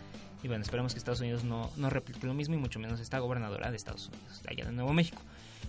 Y 0.43 0.47
bueno, 0.47 0.63
esperemos 0.63 0.93
que 0.93 0.99
Estados 0.99 1.21
Unidos 1.21 1.43
no, 1.43 1.71
no 1.77 1.89
replique 1.89 2.25
lo 2.27 2.33
mismo 2.33 2.55
y 2.55 2.57
mucho 2.57 2.79
menos 2.79 2.99
esta 2.99 3.19
gobernadora 3.19 3.71
de 3.71 3.77
Estados 3.77 4.07
Unidos, 4.07 4.43
de 4.43 4.51
allá 4.51 4.65
de 4.65 4.71
Nuevo 4.71 4.93
México. 4.93 5.21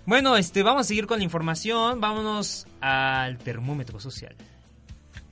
Bueno, 0.07 0.37
este, 0.37 0.63
vamos 0.63 0.81
a 0.81 0.85
seguir 0.85 1.07
con 1.07 1.19
la 1.19 1.25
información. 1.25 2.01
Vámonos 2.01 2.67
al 2.81 3.39
termómetro 3.39 4.01
social. 4.01 4.35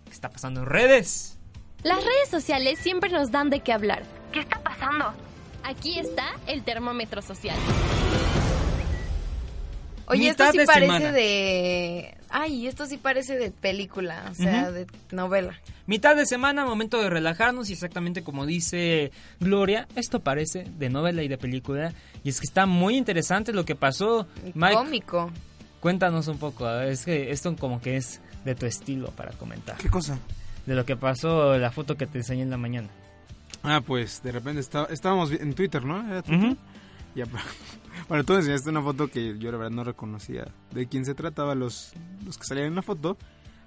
¿Qué 0.05 0.11
está 0.11 0.31
pasando 0.31 0.61
en 0.61 0.67
redes? 0.67 1.39
Las 1.83 1.99
redes 1.99 2.29
sociales 2.31 2.79
siempre 2.79 3.11
nos 3.11 3.31
dan 3.31 3.49
de 3.51 3.61
qué 3.61 3.73
hablar. 3.73 4.03
¿Qué 4.33 4.41
está 4.41 4.61
pasando? 4.63 5.15
Aquí 5.63 5.99
está 5.99 6.25
el 6.47 6.63
termómetro 6.63 7.23
social. 7.23 7.57
Oye, 10.09 10.29
esto 10.29 10.51
sí 10.53 10.59
parece 10.67 11.13
de... 11.13 12.17
Ay, 12.29 12.67
esto 12.67 12.87
sí 12.87 12.97
parece 12.97 13.37
de 13.39 13.51
película, 13.51 14.29
o 14.31 14.35
sea, 14.35 14.71
de 14.71 14.87
novela. 15.11 15.59
Mitad 15.87 16.17
de 16.17 16.27
semana, 16.27 16.65
momento 16.65 17.01
de 17.01 17.09
relajarnos 17.09 17.71
y 17.71 17.75
exactamente 17.75 18.23
como 18.23 18.47
dice 18.47 19.13
Gloria, 19.41 19.87
esto 19.95 20.21
parece 20.21 20.65
de 20.79 20.91
novela 20.91 21.23
y 21.23 21.29
de 21.29 21.39
película. 21.39 21.93
Y 22.25 22.29
es 22.31 22.41
que 22.41 22.47
está 22.47 22.67
muy 22.67 22.97
interesante 22.97 23.53
lo 23.53 23.65
que 23.65 23.77
pasó. 23.77 24.27
Mike, 24.55 24.75
cómico. 24.75 25.31
Cuéntanos 25.81 26.27
un 26.29 26.39
poco, 26.39 26.69
es 26.81 27.05
que 27.05 27.31
esto 27.31 27.55
como 27.57 27.81
que 27.81 27.97
es 27.97 28.21
de 28.45 28.55
tu 28.55 28.67
estilo 28.67 29.11
para 29.13 29.33
comentar. 29.33 29.77
¿Qué 29.77 29.89
cosa? 29.89 30.19
De 30.67 30.75
lo 30.75 30.85
que 30.85 30.97
pasó, 30.97 31.57
la 31.59 31.71
foto 31.71 31.97
que 31.97 32.07
te 32.07 32.19
enseñé 32.19 32.43
en 32.43 32.51
la 32.51 32.57
mañana. 32.57 32.89
Ah, 33.63 33.81
pues 33.81 34.23
de 34.23 34.33
repente 34.33 34.61
estábamos 34.61 35.31
en 35.31 35.55
Twitter, 35.55 35.85
¿no? 35.85 36.07
¿Era 36.09 36.23
Twitter? 37.25 37.41
Bueno, 38.09 38.25
tú 38.25 38.35
enseñaste 38.35 38.71
una 38.71 38.83
foto 38.83 39.09
que 39.09 39.37
yo 39.39 39.51
la 39.51 39.57
verdad 39.57 39.73
no 39.73 39.83
reconocía 39.83 40.47
de 40.71 40.87
quién 40.87 41.05
se 41.05 41.15
trataba, 41.15 41.55
los, 41.57 41.93
los 42.25 42.39
que 42.39 42.45
salían 42.45 42.67
en 42.69 42.75
la 42.77 42.83
foto, 42.83 43.17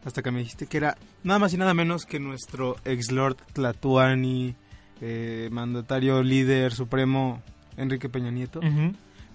hasta 0.06 0.22
que 0.22 0.32
me 0.32 0.40
dijiste 0.40 0.68
que 0.68 0.78
era 0.78 0.98
nada 1.24 1.40
más 1.40 1.54
y 1.54 1.58
nada 1.58 1.74
menos 1.74 2.06
que 2.06 2.20
nuestro 2.20 2.78
ex 2.86 3.12
Lord 3.12 3.38
Tlatuani, 3.52 4.56
eh, 5.02 5.50
mandatario 5.52 6.24
líder 6.24 6.74
supremo 6.74 7.42
Enrique 7.76 8.08
Peña 8.08 8.32
Nieto, 8.32 8.62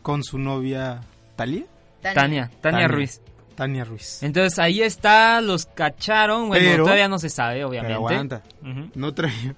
con 0.01 0.23
su 0.23 0.39
novia 0.39 1.01
Talia. 1.37 1.65
Tania, 2.01 2.51
Tania, 2.61 2.87
Ruiz. 2.89 3.21
Tania 3.57 3.85
Ruiz. 3.85 4.23
Entonces 4.23 4.59
ahí 4.59 4.81
está, 4.83 5.41
los 5.41 5.67
cacharon. 5.67 6.49
Bueno, 6.49 6.85
todavía 6.85 7.09
no 7.09 7.19
se 7.19 7.31
sabe, 7.31 7.65
obviamente. 7.65 7.95
Pero 7.95 8.09
aguanta. 8.09 8.43
No 8.95 9.13
traía. 9.13 9.55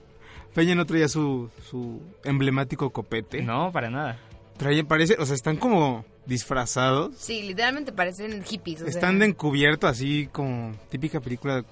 Peña 0.54 0.74
no 0.74 0.86
traía 0.86 1.06
su, 1.06 1.50
su 1.68 2.00
emblemático 2.24 2.88
copete. 2.90 3.42
No, 3.42 3.70
para 3.72 3.90
nada. 3.90 4.18
Traen, 4.56 4.86
parece, 4.86 5.16
o 5.18 5.26
sea, 5.26 5.34
están 5.34 5.56
como 5.56 6.04
disfrazados. 6.26 7.14
Sí, 7.16 7.42
literalmente 7.42 7.92
parecen 7.92 8.42
hippies. 8.42 8.80
están 8.82 9.18
de 9.18 9.26
encubierto, 9.26 9.86
así 9.86 10.28
como 10.32 10.74
típica 10.88 11.20
película 11.20 11.64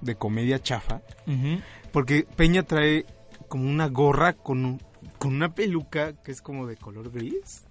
de 0.00 0.14
comedia 0.16 0.58
chafa. 0.60 1.02
Porque 1.92 2.26
Peña 2.36 2.62
trae 2.62 3.06
como 3.48 3.68
una 3.68 3.88
gorra 3.88 4.32
con, 4.34 4.82
con 5.18 5.34
una 5.34 5.54
peluca 5.54 6.14
que 6.22 6.32
es 6.32 6.42
como 6.42 6.66
de 6.66 6.76
color 6.76 7.10
gris, 7.10 7.64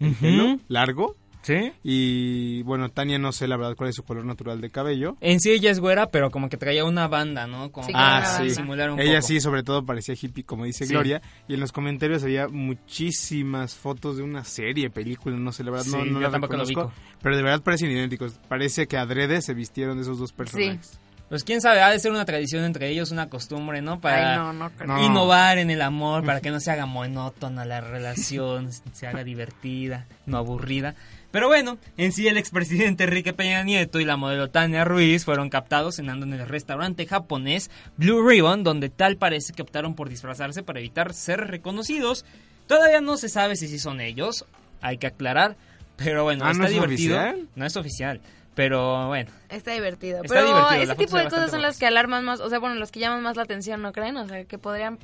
largo. 0.68 1.16
¿Sí? 1.46 1.72
Y 1.84 2.64
bueno, 2.64 2.90
Tania 2.90 3.20
no 3.20 3.32
sé 3.32 3.48
la 3.48 3.56
verdad 3.56 3.76
cuál 3.76 3.92
es 3.92 3.96
su 3.96 4.02
color 4.02 4.26
natural 4.26 4.62
de 4.62 4.72
cabello. 4.72 5.16
En 5.22 5.40
sí 5.40 5.52
ella 5.52 5.70
es 5.70 5.80
güera, 5.80 6.10
pero 6.10 6.32
como 6.32 6.50
que 6.50 6.58
traía 6.58 6.84
una 6.86 7.08
banda, 7.08 7.46
¿no? 7.46 7.72
Como 7.72 7.88
ah, 7.94 8.40
sí. 8.42 8.50
Simular 8.50 8.90
un 8.90 9.00
ella 9.00 9.22
sí, 9.22 9.40
sobre 9.40 9.62
todo 9.62 9.86
parecía 9.86 10.16
hippie, 10.20 10.44
como 10.44 10.66
dice 10.66 10.88
Gloria. 10.88 11.22
Y 11.48 11.54
en 11.54 11.60
los 11.60 11.72
comentarios 11.72 12.24
había 12.24 12.48
muchísimas 12.48 13.76
fotos 13.76 14.18
de 14.18 14.24
una 14.24 14.44
serie, 14.44 14.90
película, 14.90 15.38
no 15.38 15.52
sé, 15.52 15.64
la 15.64 15.70
verdad 15.70 15.86
no, 15.86 16.04
no 16.04 16.20
la 16.20 16.30
reconozco. 16.30 16.92
Pero 17.22 17.38
de 17.38 17.44
verdad 17.44 17.62
parecen 17.62 17.92
idénticos. 17.92 18.40
Parece 18.48 18.88
que 18.88 18.98
adrede 18.98 19.44
se 19.44 19.54
vistieron 19.54 19.98
de 19.98 20.02
esos 20.02 20.18
dos 20.18 20.34
personajes. 20.34 21.00
Pues 21.30 21.44
quién 21.44 21.60
sabe, 21.60 21.82
ha 21.82 21.90
de 21.90 22.00
ser 22.00 22.12
una 22.12 22.24
tradición 22.26 22.64
entre 22.66 22.90
ellos, 22.90 23.12
una 23.12 23.30
costumbre, 23.30 23.82
¿no? 23.82 24.00
Para 24.00 24.54
innovar 25.00 25.58
en 25.58 25.72
el 25.72 25.82
amor, 25.82 26.24
para 26.26 26.40
que 26.40 26.52
no 26.52 26.60
se 26.60 26.72
haga 26.72 26.86
monótona 26.86 27.66
la 27.66 27.82
relación, 27.82 28.72
se 28.72 29.08
haga 29.08 29.24
divertida, 29.24 30.06
no 30.28 30.38
aburrida. 30.38 30.96
Pero 31.36 31.50
bueno, 31.50 31.78
en 31.98 32.14
sí 32.14 32.30
el 32.30 32.38
expresidente 32.38 33.04
Enrique 33.04 33.34
Peña 33.34 33.62
Nieto 33.62 34.00
y 34.00 34.06
la 34.06 34.16
modelo 34.16 34.50
Tania 34.52 34.86
Ruiz 34.86 35.26
fueron 35.26 35.50
captados 35.50 35.98
cenando 35.98 36.26
en 36.26 36.32
el 36.32 36.48
restaurante 36.48 37.06
japonés 37.06 37.70
Blue 37.98 38.26
Ribbon, 38.26 38.64
donde 38.64 38.88
tal 38.88 39.18
parece 39.18 39.52
que 39.52 39.62
optaron 39.62 39.96
por 39.96 40.08
disfrazarse 40.08 40.64
para 40.64 40.80
evitar 40.80 41.14
ser 41.14 41.42
reconocidos. 41.42 42.24
Todavía 42.68 43.02
no 43.02 43.18
se 43.18 43.28
sabe 43.28 43.58
si 43.58 43.68
sí 43.68 43.80
son 43.80 44.00
ellos, 44.00 44.46
hay 44.80 44.98
que 44.98 45.08
aclarar, 45.08 45.58
pero 45.98 46.24
bueno, 46.24 46.46
ah, 46.46 46.52
está 46.52 46.64
¿no 46.64 46.70
divertido. 46.70 47.18
Oficial? 47.18 47.50
No 47.54 47.66
es 47.66 47.76
oficial. 47.76 48.22
Pero 48.56 49.10
bueno. 49.10 49.30
Está 49.50 49.74
divertido. 49.74 50.22
pero 50.26 50.72
ese 50.72 50.96
tipo 50.96 51.18
de 51.18 51.26
cosas 51.26 51.52
son 51.52 51.62
las 51.62 51.78
que 51.78 51.86
alarman 51.86 52.24
más, 52.24 52.40
o 52.40 52.50
sea, 52.50 52.60
bueno, 52.60 52.76
los 52.76 52.94
que 52.94 53.02
llaman 53.02 53.22
más 53.22 53.36
la 53.36 53.44
atención, 53.44 53.82
¿no 53.82 53.92
creen? 53.92 54.16
O 54.16 54.26
sea, 54.26 54.46
que 54.46 54.58
podrían 54.58 55.00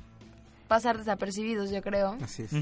pasar 0.69 0.97
desapercibidos, 0.97 1.71
yo 1.71 1.81
creo. 1.81 2.17
Así 2.21 2.43
es. 2.43 2.53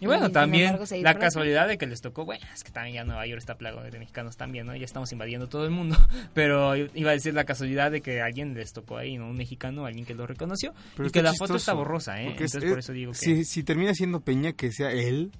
Y 0.00 0.06
bueno, 0.06 0.30
también 0.30 0.78
la 1.02 1.14
casualidad 1.18 1.68
de 1.68 1.78
que 1.78 1.86
les 1.86 2.00
tocó, 2.00 2.24
bueno, 2.24 2.44
es 2.54 2.64
que 2.64 2.70
también 2.70 2.96
ya 2.96 3.04
Nueva 3.04 3.26
York 3.26 3.38
está 3.38 3.56
plagado 3.56 3.88
de 3.88 3.98
mexicanos 3.98 4.36
también, 4.36 4.66
¿no? 4.66 4.76
Ya 4.76 4.84
estamos 4.84 5.10
invadiendo 5.12 5.48
todo 5.48 5.64
el 5.64 5.70
mundo, 5.70 5.96
pero 6.34 6.76
iba 6.76 7.10
a 7.10 7.14
decir 7.14 7.34
la 7.34 7.44
casualidad 7.44 7.90
de 7.90 8.00
que 8.00 8.20
alguien 8.20 8.54
les 8.54 8.72
tocó 8.72 8.98
ahí, 8.98 9.16
¿no? 9.16 9.28
Un 9.28 9.36
mexicano, 9.36 9.86
alguien 9.86 10.04
que 10.04 10.14
lo 10.14 10.26
reconoció, 10.26 10.74
y 10.98 11.10
que 11.10 11.22
la 11.22 11.32
foto 11.34 11.56
está 11.56 11.72
borrosa, 11.72 12.20
¿eh? 12.22 12.28
Entonces 12.28 12.64
por 12.64 12.78
eso 12.78 12.92
digo 12.92 13.12
que... 13.12 13.18
Si, 13.18 13.44
si 13.44 13.62
termina 13.62 13.94
siendo 13.94 14.20
Peña, 14.20 14.52
que 14.52 14.72
sea 14.72 14.90
él, 14.90 15.32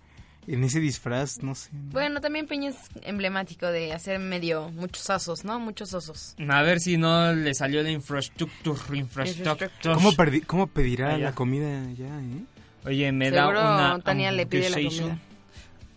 en 0.49 0.65
ese 0.65 0.81
disfraz, 0.81 1.43
no 1.43 1.55
sé. 1.55 1.71
Bueno, 1.73 2.21
también 2.21 2.47
Peña 2.47 2.71
es 2.71 2.77
emblemático 3.03 3.67
de 3.67 3.93
hacer 3.93 4.19
medio 4.19 4.71
muchos 4.71 5.09
osos, 5.11 5.45
¿no? 5.45 5.61
Muchos 5.61 5.93
osos. 5.93 6.35
A 6.49 6.63
ver 6.63 6.81
si 6.81 6.97
no 6.97 7.35
le 7.35 7.55
salió 7.55 7.83
la 7.83 7.91
infraestructura. 7.91 8.81
infraestructura. 8.95 9.71
¿Cómo, 9.95 10.11
¿Cómo, 10.47 10.67
pedirá 10.67 11.19
la 11.19 11.33
comida 11.35 11.93
ya, 11.93 12.21
eh? 12.21 12.45
Oye, 12.89 13.13
me 13.13 13.31
da 13.31 13.49
una... 13.49 14.01
Tania 14.01 14.33
le 14.33 14.47
pide 14.47 14.71
la 14.71 14.77
comida. 14.77 15.19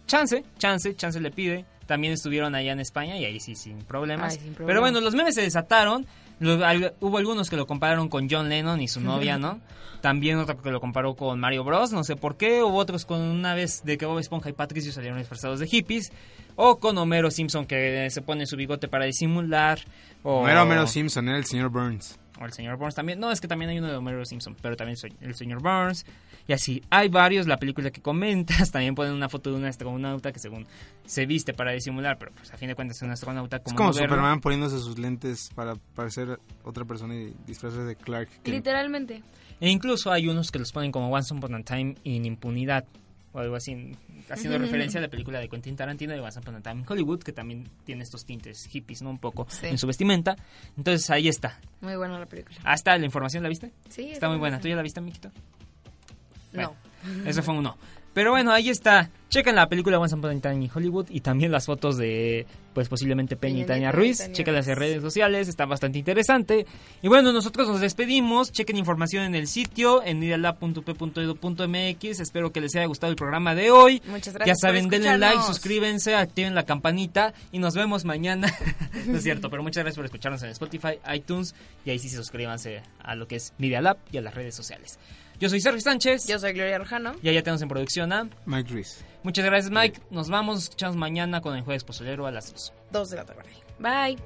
Chance, 0.07 0.43
chance, 0.57 0.95
chance 0.95 1.19
le 1.21 1.31
pide. 1.31 1.65
También 1.85 2.13
estuvieron 2.13 2.53
allá 2.53 2.73
en 2.73 2.81
España 2.81 3.17
y 3.17 3.23
ahí 3.23 3.39
sí, 3.39 3.55
sin 3.55 3.79
problemas. 3.79 4.39
Pero 4.57 4.81
bueno, 4.81 4.99
los 4.99 5.15
memes 5.15 5.35
se 5.35 5.41
desataron. 5.41 6.05
hubo 6.99 7.17
algunos 7.17 7.49
que 7.49 7.55
lo 7.55 7.65
compararon 7.65 8.09
con 8.09 8.29
John 8.29 8.49
Lennon 8.49 8.81
y 8.81 8.89
su 8.89 8.99
novia, 8.99 9.37
¿no? 9.37 9.61
También 10.01 10.37
otro 10.37 10.61
que 10.61 10.71
lo 10.71 10.81
comparó 10.81 11.15
con 11.15 11.39
Mario 11.39 11.63
Bros, 11.63 11.93
no 11.93 12.03
sé 12.03 12.15
por 12.15 12.35
qué. 12.35 12.63
Hubo 12.63 12.75
otros 12.75 13.05
con 13.05 13.21
una 13.21 13.53
vez 13.53 13.83
de 13.83 13.97
que 13.97 14.05
Bob 14.05 14.19
Esponja 14.19 14.49
y 14.49 14.53
Patricio 14.53 14.91
salieron 14.91 15.19
disfrazados 15.19 15.59
de 15.59 15.67
hippies. 15.67 16.11
O 16.55 16.79
con 16.79 16.97
Homero 16.97 17.31
Simpson 17.31 17.65
que 17.65 18.09
se 18.09 18.21
pone 18.21 18.45
su 18.47 18.57
bigote 18.57 18.87
para 18.89 19.05
disimular. 19.05 19.79
O... 20.23 20.41
No 20.41 20.49
era 20.49 20.63
Homero 20.63 20.87
Simpson, 20.87 21.29
era 21.29 21.37
el 21.37 21.45
señor 21.45 21.69
Burns. 21.69 22.19
O 22.41 22.45
el 22.45 22.51
señor 22.51 22.77
Burns 22.77 22.95
también. 22.95 23.19
No, 23.19 23.31
es 23.31 23.39
que 23.39 23.47
también 23.47 23.69
hay 23.69 23.77
uno 23.77 23.87
de 23.87 23.95
Homero 23.95 24.25
Simpson, 24.25 24.57
pero 24.61 24.75
también 24.75 24.97
soy 24.97 25.13
el 25.21 25.35
señor 25.35 25.61
Burns. 25.61 26.05
Y 26.51 26.53
así, 26.53 26.83
hay 26.89 27.07
varios, 27.07 27.47
la 27.47 27.55
película 27.55 27.91
que 27.91 28.01
comentas, 28.01 28.71
también 28.73 28.93
ponen 28.93 29.13
una 29.13 29.29
foto 29.29 29.51
de 29.51 29.55
un 29.55 29.63
astronauta 29.63 30.33
que 30.33 30.39
según 30.39 30.67
se 31.05 31.25
viste 31.25 31.53
para 31.53 31.71
disimular, 31.71 32.17
pero 32.17 32.33
pues 32.33 32.51
a 32.51 32.57
fin 32.57 32.67
de 32.67 32.75
cuentas 32.75 32.97
es 32.97 33.03
un 33.03 33.11
astronauta 33.11 33.59
como... 33.59 33.73
Es 33.73 33.77
como 33.77 33.93
Superman 33.93 34.41
poniéndose 34.41 34.77
sus 34.79 34.99
lentes 34.99 35.49
para 35.55 35.75
parecer 35.95 36.41
otra 36.65 36.83
persona 36.83 37.15
y 37.15 37.33
disfrazarse 37.47 37.85
de 37.85 37.95
Clark. 37.95 38.27
Literalmente. 38.43 39.23
E 39.61 39.69
incluso 39.69 40.11
hay 40.11 40.27
unos 40.27 40.51
que 40.51 40.59
los 40.59 40.73
ponen 40.73 40.91
como 40.91 41.09
Once 41.09 41.33
Upon 41.33 41.55
a 41.55 41.63
Time 41.63 41.95
in 42.03 42.25
impunidad 42.25 42.83
o 43.31 43.39
algo 43.39 43.55
así, 43.55 43.93
haciendo 44.29 44.57
referencia 44.57 44.99
a 44.99 45.03
la 45.03 45.07
película 45.07 45.39
de 45.39 45.47
Quentin 45.47 45.77
Tarantino 45.77 46.11
de 46.11 46.19
Once 46.19 46.37
Upon 46.37 46.55
a 46.55 46.61
Time 46.61 46.81
in 46.81 46.85
Hollywood, 46.85 47.23
que 47.23 47.31
también 47.31 47.63
tiene 47.85 48.03
estos 48.03 48.25
tintes 48.25 48.65
hippies, 48.65 49.01
¿no? 49.01 49.09
Un 49.09 49.19
poco 49.19 49.47
en 49.61 49.77
su 49.77 49.87
vestimenta. 49.87 50.35
Entonces 50.75 51.09
ahí 51.11 51.29
está. 51.29 51.61
Muy 51.79 51.95
buena 51.95 52.19
la 52.19 52.25
película. 52.25 52.57
¿Hasta 52.65 52.97
la 52.97 53.05
información 53.05 53.41
la 53.41 53.47
viste? 53.47 53.71
Sí. 53.87 54.11
Está 54.11 54.27
muy 54.27 54.37
buena. 54.37 54.59
¿Tú 54.59 54.67
ya 54.67 54.75
la 54.75 54.81
viste, 54.81 54.99
Miquito? 54.99 55.31
No. 56.53 56.75
Eso 57.25 57.41
fue 57.43 57.55
un 57.55 57.63
no. 57.63 57.77
Pero 58.13 58.31
bueno, 58.31 58.51
ahí 58.51 58.69
está. 58.69 59.09
Chequen 59.29 59.55
la 59.55 59.69
película 59.69 59.97
Once 59.97 60.13
Upon 60.13 60.35
a 60.35 60.41
Time 60.41 60.65
in 60.65 60.71
Hollywood 60.73 61.05
y 61.09 61.21
también 61.21 61.53
las 61.53 61.65
fotos 61.65 61.95
de, 61.95 62.45
pues 62.73 62.89
posiblemente 62.89 63.37
Peña 63.37 63.61
y 63.61 63.65
Tania 63.65 63.93
Ruiz. 63.93 64.29
Chequen 64.33 64.53
las 64.53 64.65
redes 64.65 65.01
sociales, 65.01 65.47
está 65.47 65.65
bastante 65.65 65.97
interesante. 65.99 66.65
Y 67.01 67.07
bueno, 67.07 67.31
nosotros 67.31 67.69
nos 67.69 67.79
despedimos. 67.79 68.51
Chequen 68.51 68.75
información 68.75 69.23
en 69.23 69.35
el 69.35 69.47
sitio, 69.47 70.03
en 70.03 70.21
idealab.p.edu.mx. 70.21 72.19
Espero 72.19 72.51
que 72.51 72.59
les 72.59 72.75
haya 72.75 72.87
gustado 72.87 73.11
el 73.11 73.15
programa 73.15 73.55
de 73.55 73.71
hoy. 73.71 74.01
Muchas 74.07 74.33
gracias. 74.33 74.57
Ya 74.57 74.67
saben, 74.67 74.89
denle 74.89 75.17
like, 75.17 75.43
suscríbanse, 75.43 76.15
activen 76.15 76.53
la 76.53 76.65
campanita 76.65 77.33
y 77.53 77.59
nos 77.59 77.75
vemos 77.75 78.03
mañana. 78.03 78.53
no 79.07 79.17
es 79.17 79.23
cierto, 79.23 79.49
pero 79.49 79.63
muchas 79.63 79.85
gracias 79.85 79.95
por 79.95 80.03
escucharnos 80.03 80.43
en 80.43 80.49
Spotify, 80.49 80.99
iTunes 81.13 81.55
y 81.85 81.91
ahí 81.91 81.99
sí 81.99 82.09
suscríbanse 82.09 82.81
a 83.01 83.15
lo 83.15 83.29
que 83.29 83.37
es 83.37 83.53
Media 83.57 83.79
Lab 83.79 83.99
y 84.11 84.17
a 84.17 84.21
las 84.21 84.35
redes 84.35 84.53
sociales. 84.53 84.99
Yo 85.41 85.49
soy 85.49 85.59
Sergio 85.59 85.81
Sánchez. 85.81 86.27
Yo 86.27 86.37
soy 86.37 86.53
Gloria 86.53 86.77
Rojano. 86.77 87.15
Y 87.23 87.29
allá 87.29 87.41
tenemos 87.41 87.63
en 87.63 87.67
producción 87.67 88.13
a 88.13 88.29
Mike 88.45 88.71
Ruiz. 88.71 89.03
Muchas 89.23 89.43
gracias, 89.43 89.71
Mike. 89.71 89.99
Nos 90.11 90.29
vamos, 90.29 90.53
nos 90.53 90.63
escuchamos 90.65 90.95
mañana 90.95 91.41
con 91.41 91.55
el 91.55 91.63
jueves 91.63 91.83
pozolero 91.83 92.27
a 92.27 92.31
las 92.31 92.51
2. 92.51 92.73
2 92.91 93.09
de 93.09 93.15
la 93.15 93.25
tarde. 93.25 93.49
Bye. 93.79 94.17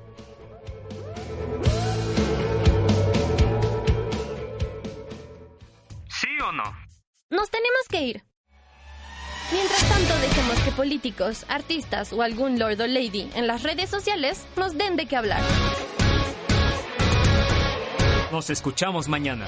¿Sí 6.10 6.28
o 6.45 6.51
no? 6.51 6.63
Nos 7.30 7.49
tenemos 7.49 7.88
que 7.89 8.01
ir. 8.01 8.23
Mientras 9.54 9.88
tanto, 9.88 10.17
dejemos 10.19 10.60
que 10.65 10.71
políticos, 10.71 11.45
artistas 11.47 12.12
o 12.12 12.23
algún 12.23 12.60
lord 12.60 12.82
o 12.82 12.88
lady 12.88 13.30
en 13.36 13.47
las 13.47 13.63
redes 13.63 13.89
sociales 13.89 14.45
nos 14.58 14.78
den 14.78 14.97
de 14.97 15.06
qué 15.06 15.15
hablar. 15.15 15.41
Nos 18.34 18.49
escuchamos 18.49 19.08
mañana. 19.08 19.47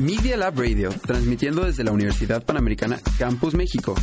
Media 0.00 0.36
Lab 0.36 0.58
Radio, 0.58 0.90
transmitiendo 1.06 1.64
desde 1.64 1.84
la 1.84 1.92
Universidad 1.92 2.44
Panamericana 2.44 2.98
Campus 3.18 3.54
México. 3.54 3.94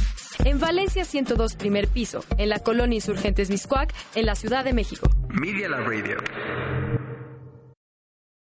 En 0.45 0.59
Valencia 0.59 1.03
102, 1.03 1.55
primer 1.55 1.87
piso, 1.87 2.23
en 2.37 2.49
la 2.49 2.59
colonia 2.59 2.95
Insurgentes 2.95 3.49
Miscuac, 3.49 3.93
en 4.15 4.25
la 4.25 4.35
Ciudad 4.35 4.63
de 4.63 4.73
México. 4.73 5.09
Media 5.29 5.67
Lab 5.67 5.85
Radio. 5.85 6.17